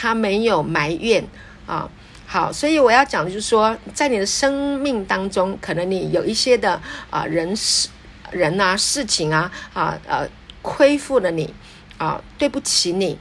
[0.00, 1.26] 他没有埋怨
[1.66, 1.90] 啊，
[2.24, 6.80] 好，所以我要讲的就是说，在你的生命当中，可能你有一些的
[7.10, 7.88] 啊人事
[8.30, 10.24] 人啊事情啊啊呃
[10.62, 11.52] 亏负了你
[11.98, 13.18] 啊，对不起你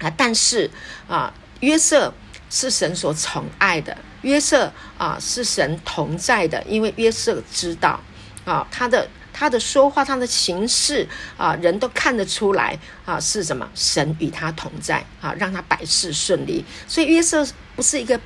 [0.00, 0.70] 啊，但是
[1.06, 2.10] 啊约瑟
[2.48, 8.00] 是神所宠爱的，约瑟啊是神同在的，因为约瑟知道
[8.46, 9.06] 啊他的。
[9.38, 13.68] 他的说话，他的行事啊，人都看得出来啊，是什么？
[13.74, 16.64] 神与他同在啊，让他百事顺利。
[16.88, 18.18] 所以约瑟不是一个，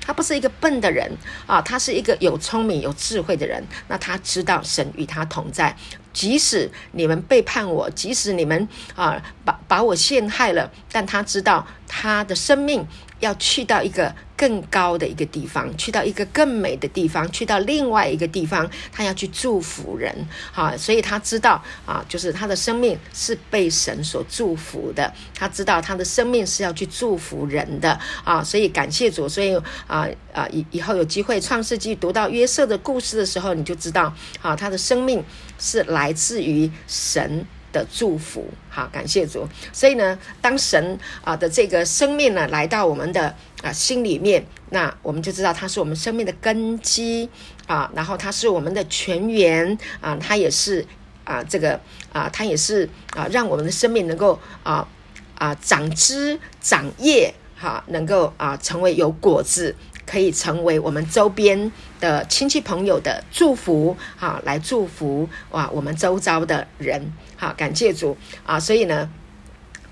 [0.00, 1.14] 他不是一个笨的人
[1.46, 3.62] 啊，他是一个有聪明、有智慧的人。
[3.88, 5.76] 那他知道神与他同在，
[6.14, 12.82] 即使你们背叛我，即使你们啊把把我陷害了，但他知道他的生命
[13.24, 14.14] 要去到一个。
[14.36, 20.12] 更高的一个地方，去到一个更美的地方，去到另外一个地方，他要去祝福人，
[20.52, 29.56] 啊，所以他知道啊，就是他的生命是被神所祝福的，他知道他的生命是要去祝福人的，啊，所以感谢主，所以
[29.86, 35.22] 啊啊以以后有机会创世纪读到约瑟的故事的时候，你就知道啊，他的生命
[35.60, 37.46] 是来自于神。
[37.74, 39.46] 的祝福，好，感谢主。
[39.72, 47.28] 所以呢，当神啊的这个生命呢来到我们的啊心里面，那我们就知道他是我们生命的根基
[47.66, 50.86] 啊，然后他是我们的泉源啊，他也是
[51.24, 51.78] 啊这个
[52.12, 54.86] 啊，他也是啊，让我们的生命能够啊
[55.34, 59.74] 啊长枝长叶，哈、能够啊成为有果子。
[60.06, 67.10] 可以成为我们周边的亲戚朋友的祝福，哈，来祝福哇，我们周遭的人，
[67.44, 68.58] 好，感谢主啊！
[68.58, 69.10] 所以呢，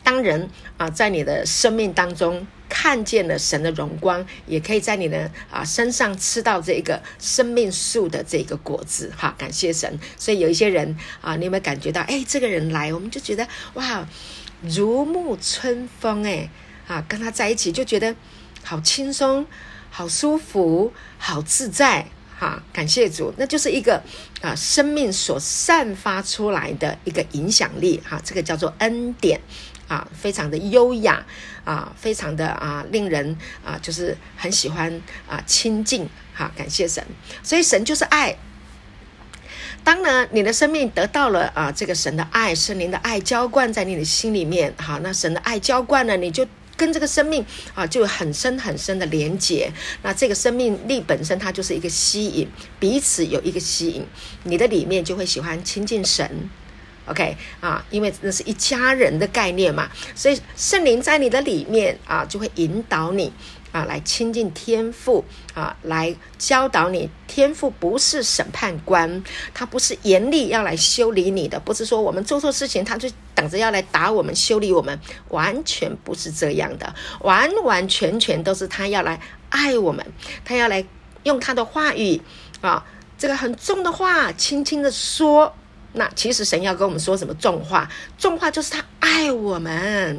[0.02, 10.00] 当人啊在你的生命当中看见了神的荣光，也可以在你的啊身上吃到这个生命树的这个果子，哈，感谢神！
[10.16, 12.00] 所以有一些人啊，你有没有感觉到？
[12.00, 14.08] 哎，这个人来，我们就觉得哇，
[14.62, 16.48] 如沐春风，哎，
[16.88, 18.16] 啊，跟他在一起就觉得
[18.64, 19.46] 好轻松。
[19.94, 22.06] 好舒服，好自在，
[22.42, 22.60] 哈！
[22.72, 24.02] 感谢主，那就是一个
[24.40, 28.20] 啊，生命所散发出来的一个影响力，哈！
[28.24, 29.40] 这个叫做恩典，
[29.86, 31.24] 啊，非常的优雅，
[31.64, 36.50] 啊，非常的啊，令人啊，就是很喜欢啊，亲近，哈！
[36.56, 37.06] 感谢神，
[37.44, 38.36] 所以神就是爱。
[39.84, 46.44] 当呢，你的生命得到了啊，这个神的爱，圣灵的爱浇灌在你的心里面，好，那神的爱浇灌了，你就。
[46.82, 49.72] 跟这个生命啊，就有很深很深的连结。
[50.02, 52.48] 那这个生命力本身，它就是一个吸引，
[52.80, 54.04] 彼此有一个吸引，
[54.42, 56.28] 你的里面就会喜欢亲近神。
[57.06, 63.32] OK 啊，因为那是一家人的概念嘛，所以圣灵在你的里面啊，就会引导你
[63.72, 67.10] 啊，来亲近天父啊，来教导你。
[67.26, 75.00] 天父不是审判官，他不是严厉要来修理你的，不是说我们做错事情，他就等着要来打我们、修理我们，
[75.30, 79.18] 完全不是这样的，完完全全都是他要来
[79.48, 80.04] 爱我们，
[80.44, 80.84] 他要来
[81.22, 82.20] 用他的话语
[82.60, 82.84] 啊，
[83.16, 85.54] 这个很重的话，轻轻的说。
[85.94, 87.86] 那其实神要跟我们说什么重话？
[88.16, 90.18] 重话就是他爱我们，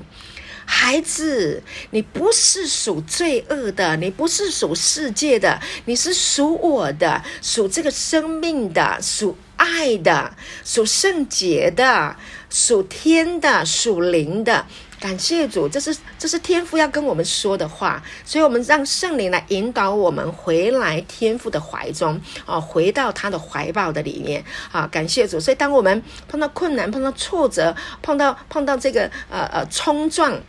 [0.66, 1.62] 孩子，
[1.92, 12.16] 你不是属罪恶的，你不是属世界的，你是属我的，属这个生命的，属爱的，属圣洁的，
[12.50, 14.66] 属天的，属灵的。
[15.00, 24.42] 感谢主，这是这是天父要跟我们说的话，所以我们让圣灵来引导我们回来天父的怀中啊，回到他的怀抱的里面
[24.72, 24.88] 啊。
[24.90, 30.42] 感谢主，所以当我们碰到困难、碰到挫折、碰到碰到这个呃呃冲撞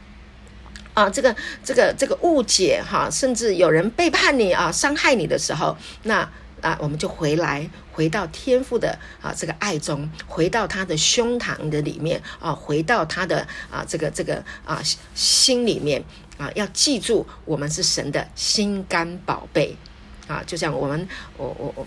[0.95, 6.26] 啊，这个这个这个误解哈，甚至有人背叛你啊、伤害你的时候，那。
[6.64, 14.80] 啊，我们就回来，回到天父的啊这个爱中，回到他的胸膛的里面啊，回到他的啊这个这个啊
[15.14, 16.03] 心里面
[16.38, 19.76] 啊，要记住，我们是神的心肝宝贝
[20.26, 21.86] 啊，就像我们我我我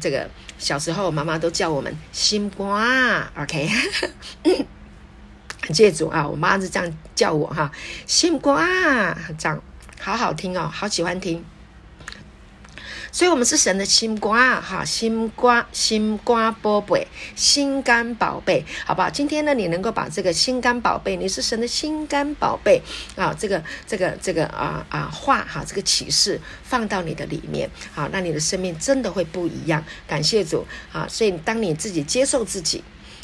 [0.00, 0.28] 这个
[0.58, 3.70] 小时候，妈妈都叫我们心瓜，OK，
[5.62, 7.70] 感谢主啊，我妈是这样叫我哈，
[8.04, 9.62] 心肝，这样
[10.00, 11.44] 好好听哦，好喜欢听。
[13.12, 17.06] 所以，我们是神的心瓜哈，心瓜心瓜宝贝，
[17.36, 19.08] 心肝宝贝，好不好？
[19.08, 22.82] 今天呢，你能够把这个心肝宝贝，你是神的心肝宝贝
[23.14, 29.84] 啊，这个这个这个啊啊话哈，这个启示放到你的里面，好，那你的生命真的会不一样。
[30.08, 31.06] 感谢主啊！
[31.08, 32.82] 所以，当你自己接受自己。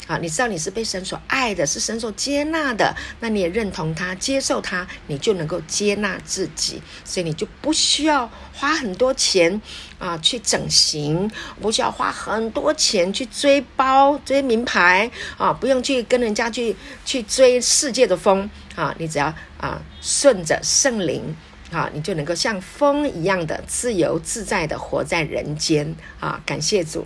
[0.09, 9.61] 啊，你知道你是被神所爱的，是神所接纳的，那你也认同他、接受他，你就能够接纳自己，所以你就不需要花很多钱
[9.99, 11.29] 啊去整形，
[11.61, 21.35] 不需要花很多钱去追包、追名牌啊，不用去跟人家去去追世界的风啊，你只要啊顺着圣灵。
[21.71, 26.41] 哈，你就能够像风一样的自由自在的活在人间啊！
[26.45, 27.05] 感谢主，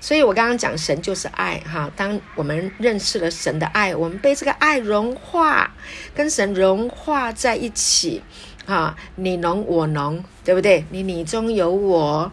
[0.00, 1.90] 所以我刚刚讲神就是爱哈。
[1.96, 5.70] 当我们认识了神的爱，我们被这个爱融化，
[6.14, 8.22] 跟神融化在一起
[8.66, 10.84] 啊，你侬我侬，对不对？
[10.90, 12.30] 你你中有我。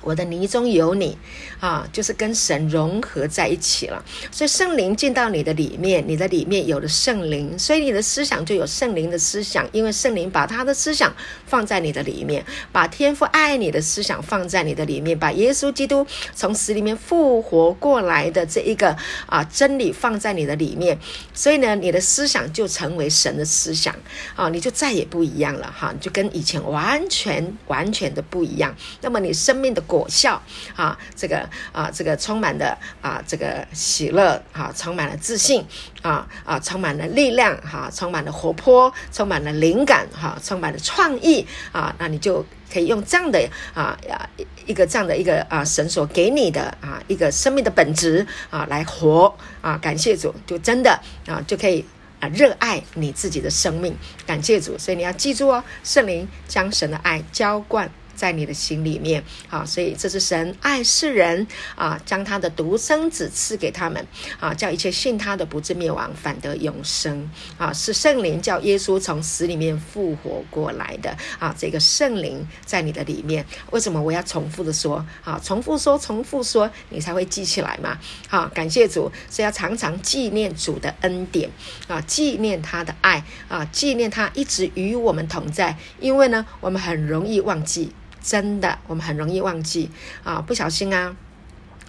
[0.00, 1.18] 我的泥中有你，
[1.58, 4.02] 啊，就是跟神融合在一起了。
[4.30, 9.68] 所以圣灵进到你的里面，你的里面有了圣灵，所以你的思想就有圣灵的思想。
[9.72, 11.12] 因为圣灵把他的思想
[11.46, 18.96] 放在你的里面，把天父爱你的思想放在你的里面，把耶稣基督从死里面复活过来的这一个
[19.26, 20.96] 啊真理放在你的里面。
[21.34, 23.94] 所以呢，你的思想就成为神的思想
[24.36, 28.74] 啊，你就再也不一样了哈，就跟以前完全完全的不一样。
[29.00, 29.82] 那么你生命的。
[29.88, 30.40] 果效
[30.76, 35.64] 啊，这个啊，这个充满了啊，这个喜乐啊，充满了自信
[36.02, 44.28] 啊啊，充满了力量哈、充满了活泼，充满了灵感哈、充满了创意啊，那你就可以用这样的啊呀
[44.66, 51.82] 一个这样的一个啊神所给你的啊一个生命的本质啊来活啊，感谢主，就真的啊就可以
[52.20, 53.96] 啊热爱你自己的生命，
[54.26, 57.90] 感谢主，所以你要记住哦，圣灵将神的爱浇灌。
[58.18, 61.46] 在你的心里面，啊，所以这是神爱世人
[61.76, 64.04] 啊，将他的独生子赐给他们
[64.40, 75.40] 啊，叫一切信他的不至灭亡，反得永生啊，是圣灵叫耶稣从死里面复活过来的啊，这个圣灵在你的里面，为什么我要重复的说啊？
[75.44, 77.96] 重复说，重复说，你才会记起来嘛。
[78.28, 81.48] 好，感谢主，是要常常纪念主的恩典
[81.86, 87.92] 啊，纪念他的爱啊，纪念他一直与我们同在，因为呢，我们很容易忘记。
[88.22, 89.90] 真的，我们很容易忘记。
[90.22, 91.16] 啊，不小心啊，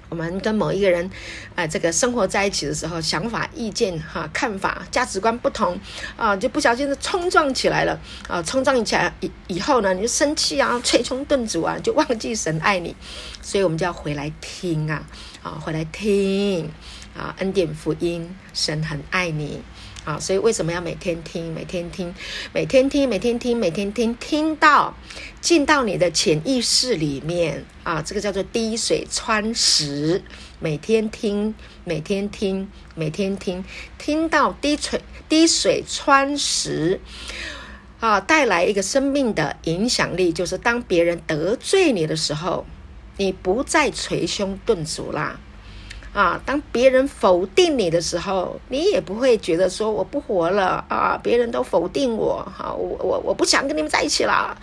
[0.09, 1.09] 我们跟某一个人，
[1.55, 5.77] 呃，这个生活在一起的时候，想法、意见、哈、看法、价值观不同
[6.15, 7.99] 啊，就不小心的冲撞起来了。
[8.27, 12.95] 啊，冲撞起来以以后呢，你就生气啊，捶胸顿足啊，就忘记神爱你，
[13.41, 15.03] 所以我们就要回来听啊，
[15.43, 16.69] 啊，回来听。
[17.17, 19.61] 啊，恩典福音，神很爱你。
[20.09, 21.53] 啊，所以为什么要每天听？
[21.53, 22.11] 每天听，
[22.51, 24.95] 每天听，每天听，每天听，听到
[25.39, 30.23] 进到你的潜意识里面啊，这个叫做滴水穿石。
[30.57, 31.53] 每天听，
[31.83, 33.63] 每天听，每天听，
[33.99, 34.99] 听到滴水
[35.29, 36.99] 滴水穿石
[37.99, 42.65] 啊，带来一个生命的影响力，就是当别人得罪你的时候，
[43.17, 45.39] 你不再捶胸顿足啦。
[46.11, 54.57] 啊，当别人否定你的时候，你也不会觉得说我不活了啊，别人都否定我，啊，我我我不想跟你们在一起了，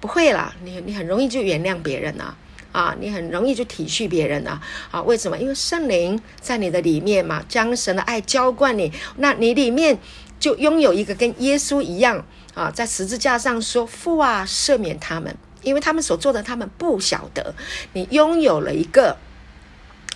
[0.00, 2.36] 不会啦，你你很容易就原谅别人了，
[2.72, 5.38] 啊，你很容易就体恤别人了，啊，为什么？
[5.38, 9.98] 因为圣灵在你的里面嘛，将神的爱浇灌你，那你里面
[10.38, 12.22] 就拥有一个跟耶稣一样
[12.52, 17.54] 啊，在十字架上说父啊，赦免他们，因为他们所做的他们不晓得，
[17.94, 19.16] 你拥有了一个。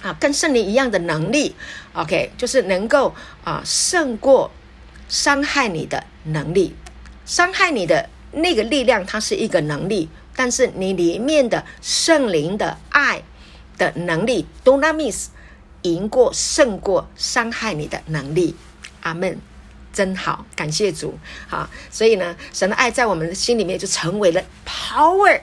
[0.03, 1.55] 啊，跟圣灵一样的能力
[1.95, 4.51] ，OK，就是能够啊胜过
[5.09, 6.75] 伤害你的能力，
[7.25, 13.23] 伤害你的那个力量，它是一个能力，但是你里面的圣灵的爱
[13.79, 15.31] 的能力 d o n a m i s
[15.83, 18.55] 赢过胜过伤害你的能力，
[19.03, 19.39] 阿门，
[19.93, 21.19] 真好，感谢主，
[21.49, 25.41] 好，所以呢，神的爱在我们的心里面就成为了 power，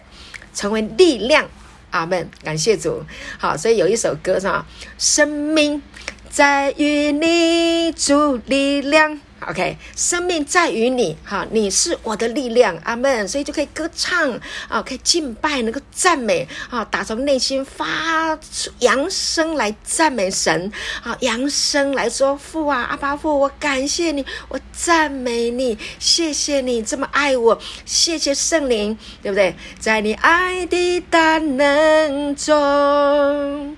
[0.53, 1.49] 成为力量。
[1.93, 3.03] 阿门，感谢主。
[3.37, 4.65] 好，所以有一首歌是吧？
[4.97, 5.79] 生命
[6.27, 9.19] 在于你，主力量。
[9.49, 12.77] OK，生命在于你，哈，你是我的力量。
[12.83, 13.13] 阿门。
[13.27, 14.31] 所以就可以歌唱
[14.67, 20.71] 啊，可以敬拜，能够赞美啊，打从内心发出扬声来赞美神
[21.01, 29.55] 啊，扬声来说父啊，阿爸父，我感谢你，我赞美你，谢谢你这么爱我，谢谢圣灵，对不对？
[29.79, 33.77] 在你爱的大能中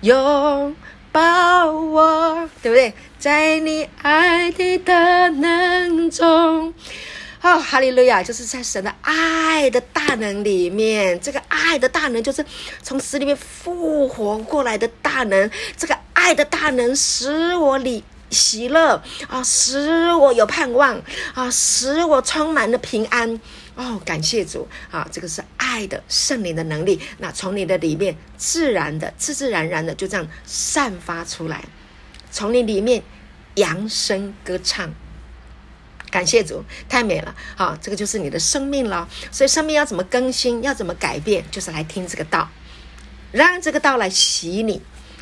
[0.00, 0.72] 有
[1.16, 2.92] 抱我，对不对？
[3.18, 6.74] 在你爱的大能中，
[7.40, 8.22] 哦，哈利路亚！
[8.22, 12.44] 就是在神的爱的大能里面，这个爱的大能就是
[12.82, 15.50] 从死里面复活过来的大能。
[15.74, 21.00] 这个爱的大能使我里喜乐啊，使我有盼望
[21.32, 23.40] 啊，使我充满了平安。
[23.76, 25.06] 哦，感谢主啊！
[25.12, 31.62] 这个是爱的圣灵的能力，那从你的里面自然的、自自然然的就这样散发出来。
[32.30, 33.02] 从你里面
[33.56, 34.90] 扬声歌唱，
[36.10, 37.34] 感谢主，太美了！
[37.54, 39.06] 好，这个就是你的生命了。
[39.30, 42.48] 所以生命要怎么更新，要怎么改变，就是来听这个道，
[43.30, 44.80] 让这个道来洗你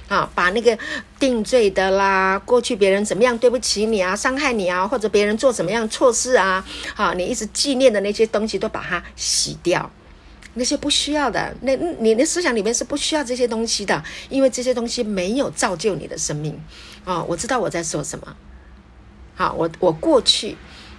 [0.08, 0.78] 啊，把那个
[1.18, 9.90] 定罪的啦，过去别人怎么样对不起你啊，伤害你啊，或者别人做怎么样错事啊，好，你一直纪念的那些东西都把它洗掉。
[10.56, 16.56] 那些不需要的，那你的思想里面是不需要这些东西的，因为这些东西没有造就你的生命
[17.04, 18.36] 啊、我知道我在说什么。
[19.34, 20.56] 好，我我过去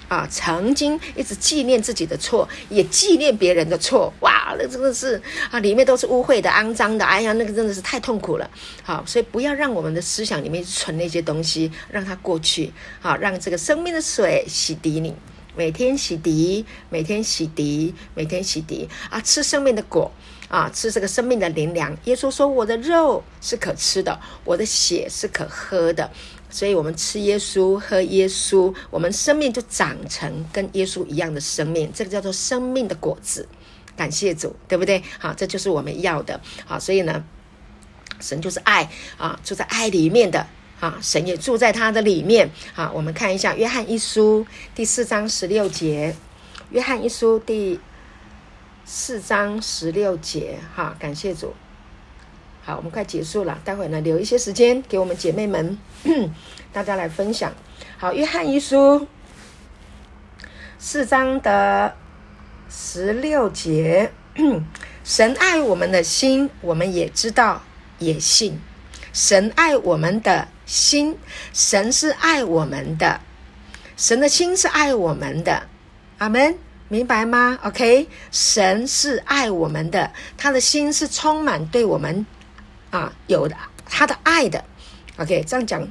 [0.08, 8.50] 啊，曾经一直纪念自己的错，也纪念别人的错，哇，那真的是啊，里面都是污秽的、肮脏的，哎呀，那个真的是太痛苦了。
[8.84, 12.72] 好，所以不要让我们的思想里面存那些东西，让它过去。
[13.00, 15.14] 好，让这个生命的水洗涤你。
[15.58, 19.22] 每天洗涤，每天洗涤，每天洗涤啊！
[19.22, 20.12] 吃生命的果
[20.50, 21.98] 啊，吃这个生命的灵粮。
[22.04, 26.12] 耶稣说：“我的肉是可吃的，我的血是可喝的。”
[26.56, 31.92] 所以，我们吃耶稣，喝耶稣，我们生命就长成跟耶稣一样的生命。
[31.94, 33.46] 这个叫做生命的果子。
[33.98, 35.04] 感谢主，对不对？
[35.20, 36.40] 好，这就是我们要的。
[36.66, 37.22] 好，所以呢，
[38.22, 40.48] 神就是爱啊，住在爱里面的。
[40.80, 42.50] 啊，神也住在他的里面。
[42.74, 46.16] 好，我们看一下《约翰一书》第四章十六节，
[46.70, 47.78] 《约翰一书》第
[48.86, 50.58] 四章十六节。
[50.74, 51.54] 哈，感谢主。
[52.66, 55.78] 好，我们快结束了，待会呢留一些时间给我们姐妹们，
[56.74, 57.54] 大家来分享。
[57.96, 59.02] 好，《约翰一书》
[60.80, 61.96] 四章的
[62.68, 64.12] 十六节，
[65.06, 67.62] 神爱我们的心，我们也知道，
[68.00, 68.60] 也信。
[69.14, 70.48] 神爱我们的。
[70.66, 71.16] 心，
[71.54, 73.22] 神是爱我们的，
[73.96, 75.68] 神的心是爱我们的，
[76.18, 76.58] 阿门，
[76.88, 82.26] 明白吗？OK，神是爱我们的，他的心是充满对我们
[82.96, 84.64] 啊有的他的爱的
[85.18, 85.86] ，OK，这样讲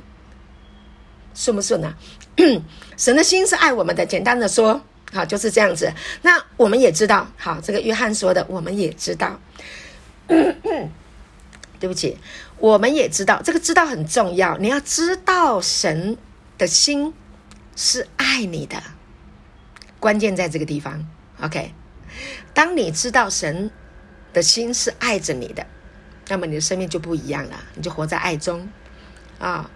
[1.35, 1.95] 顺不顺呢？
[2.97, 4.81] 神的心是爱我们的，简单的说，
[5.13, 5.93] 好，就是这样子。
[6.23, 9.39] 那我们也知道，好，这个约翰说的，我们也知道。
[10.27, 12.17] 对不起，
[12.59, 14.57] 我们也知道这个知道很重要。
[14.59, 16.17] 你要知道神
[16.57, 17.13] 的心
[17.77, 18.83] 是爱你的，
[20.01, 21.07] 关键在这个地方。
[21.43, 21.75] OK，
[22.55, 23.71] 当你知道神
[24.33, 25.67] 的心是爱着你的，
[26.29, 28.69] 那么你的生命就不一样了，你就活在爱中
[29.39, 29.71] 啊！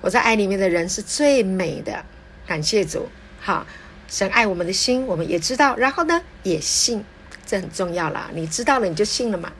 [0.00, 2.04] 活在爱里面的人是最美的。
[2.46, 3.08] 感谢主，
[3.40, 3.66] 好，
[4.08, 7.04] 神爱我们的心，我们也知道，然后呢，也信，
[7.46, 8.30] 这很重要了。
[8.34, 9.52] 你知道了，你就信了嘛。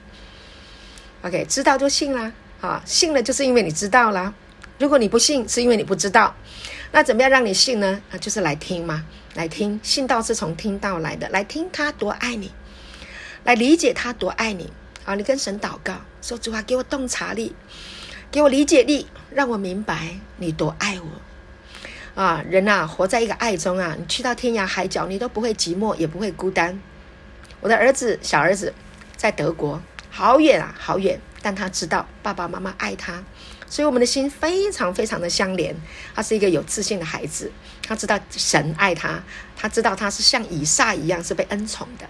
[1.22, 4.32] OK，知道就信啦，啊，信了就是因为你知道啦。
[4.78, 6.34] 如果你不信，是因为你不知道。
[6.92, 8.00] 那怎么样让你信呢？
[8.10, 9.78] 啊，就是来听嘛，来听。
[9.82, 12.52] 信道是从听道来的，来听他多爱你，
[13.44, 14.72] 来理解他多爱你。
[15.08, 17.56] 啊，你跟神祷告说：“主啊，给我洞察力，
[18.30, 22.44] 给我理解力，让我明白你多爱我啊！
[22.46, 26.78] 人呐、啊，活在一个爱中啊，你去到天涯海角，你都不会寂寞，也不会孤单。
[27.60, 28.74] 我的儿子，小儿子
[29.16, 29.80] 在德国，
[30.10, 33.24] 好远啊，好远，但他知道爸爸妈妈爱他，
[33.66, 35.74] 所以我们的心非常非常的相连。
[36.14, 37.50] 他是一个有自信的孩子，
[37.82, 39.22] 他知道神爱他，
[39.56, 42.06] 他知道他是像以撒一样是被恩宠的。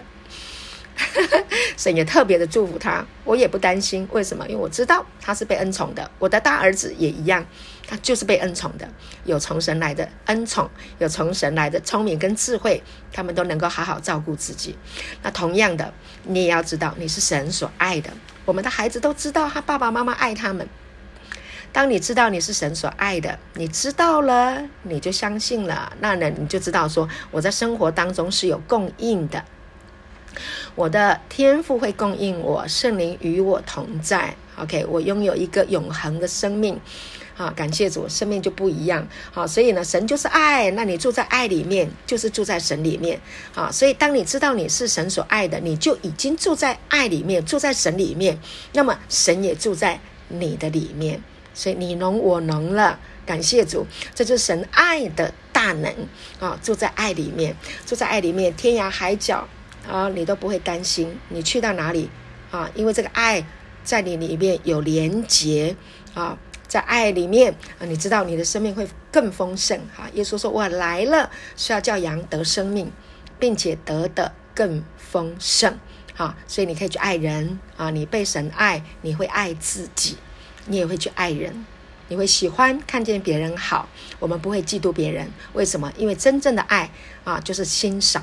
[1.77, 4.07] 神也特别的祝福他，我也不担心。
[4.11, 4.45] 为什么？
[4.47, 6.09] 因为我知道他是被恩宠的。
[6.19, 7.45] 我的大儿子也一样，
[7.87, 8.87] 他就是被恩宠的，
[9.23, 12.83] 有从神来的恩宠，有从神来的聪明跟智慧，
[13.13, 14.77] 他们都能够好好照顾自己。
[15.23, 15.93] 那同样的，
[16.23, 18.09] 你也要知道你是神所爱的。
[18.45, 20.67] 我们的孩子都知道他爸爸妈妈爱他们。
[21.71, 29.45] 当你知道你是神所爱的，你知道了，你就相信了，那呢，你就知道说我在生活当中是有供应的。
[30.79, 34.33] 我的天赋会供应我，圣灵与我同在。
[34.55, 36.79] OK，我拥有一个永恒的生命。
[37.35, 39.05] 好，感谢主，生命就不一样。
[39.29, 43.19] 好，所以呢，神就是爱，那你住在爱里面，就是住在神里面。
[43.51, 48.39] 好，所以当你知道你是神所爱的，你就已经住在爱里面，住在神里面。
[48.71, 49.99] 那么神也住在
[50.29, 51.21] 你的里面，
[51.53, 52.97] 所以你侬我侬了。
[53.25, 55.93] 感谢主，这就是神爱的大能
[56.39, 56.57] 啊！
[56.63, 57.53] 住在爱里面，
[57.85, 59.45] 住在爱里面，天涯海角。
[59.89, 62.09] 啊，你都不会担心，你去到哪里
[62.51, 62.69] 啊？
[62.75, 63.43] 因为这个爱
[63.83, 65.75] 在你里面有连结
[66.13, 66.37] 啊，
[66.67, 70.07] 在爱里面啊，你知道你的生命会更丰盛哈。
[70.13, 72.91] 耶稣说：“我来了是要叫羊得生命，
[73.39, 75.79] 并且得的更丰盛。”
[76.15, 80.17] 啊，所以你可以去爱人啊，你被神爱，你会爱自己，
[80.65, 81.65] 你也会去爱人，
[82.09, 83.87] 你会喜欢看见别人好。
[84.19, 85.91] 我们不会嫉妒别人，为什么？
[85.97, 86.91] 因为真正的爱
[87.23, 88.21] 啊，就是欣赏。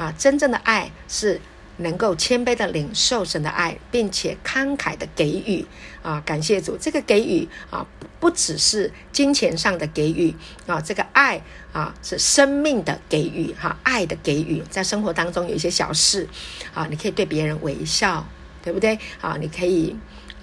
[0.00, 1.38] 啊，真正的爱是
[1.76, 5.66] 能够谦卑的领受神的爱，并且慷慨的给予
[6.02, 6.22] 啊！
[6.24, 7.86] 感谢主，这个给予啊，
[8.18, 10.34] 不只是金钱上的给予
[10.66, 11.42] 啊，这个爱
[11.72, 16.26] 啊是生命的给予哈、爱的给予，在生活当中有一些小事
[16.72, 18.26] 啊，你可以对别人微笑，
[18.62, 18.98] 对不对？
[19.20, 19.94] 啊，你可以。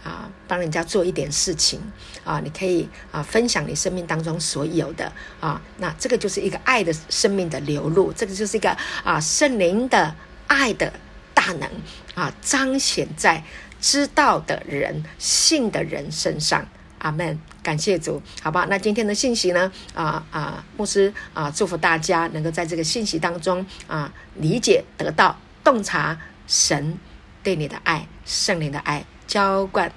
[0.07, 1.81] 啊，帮人家做一点事情
[2.23, 8.69] 啊，你可以啊分享你生命当中所有的啊，那这个就是一个爱的生命的流露，这个就是一个
[9.03, 10.15] 啊圣灵的
[10.47, 10.93] 爱的
[11.33, 11.69] 大能
[12.15, 13.43] 啊彰显在
[13.81, 16.65] 知道的人、信的人身上。
[16.99, 18.65] 阿门，感谢主，好吧？
[18.69, 19.71] 那今天的信息呢？
[19.93, 26.97] 啊啊，牧师啊，祝福大家能够在这个信息当中啊理解得到、洞察神
[27.43, 29.05] 对你的爱、圣灵的爱。
[29.27, 29.91] 浇灌，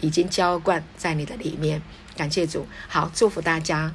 [0.00, 1.82] 已经浇灌在你的里面，
[2.16, 3.92] 感谢主，好，祝福大家。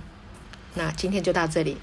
[0.73, 1.77] 那今天就到这里。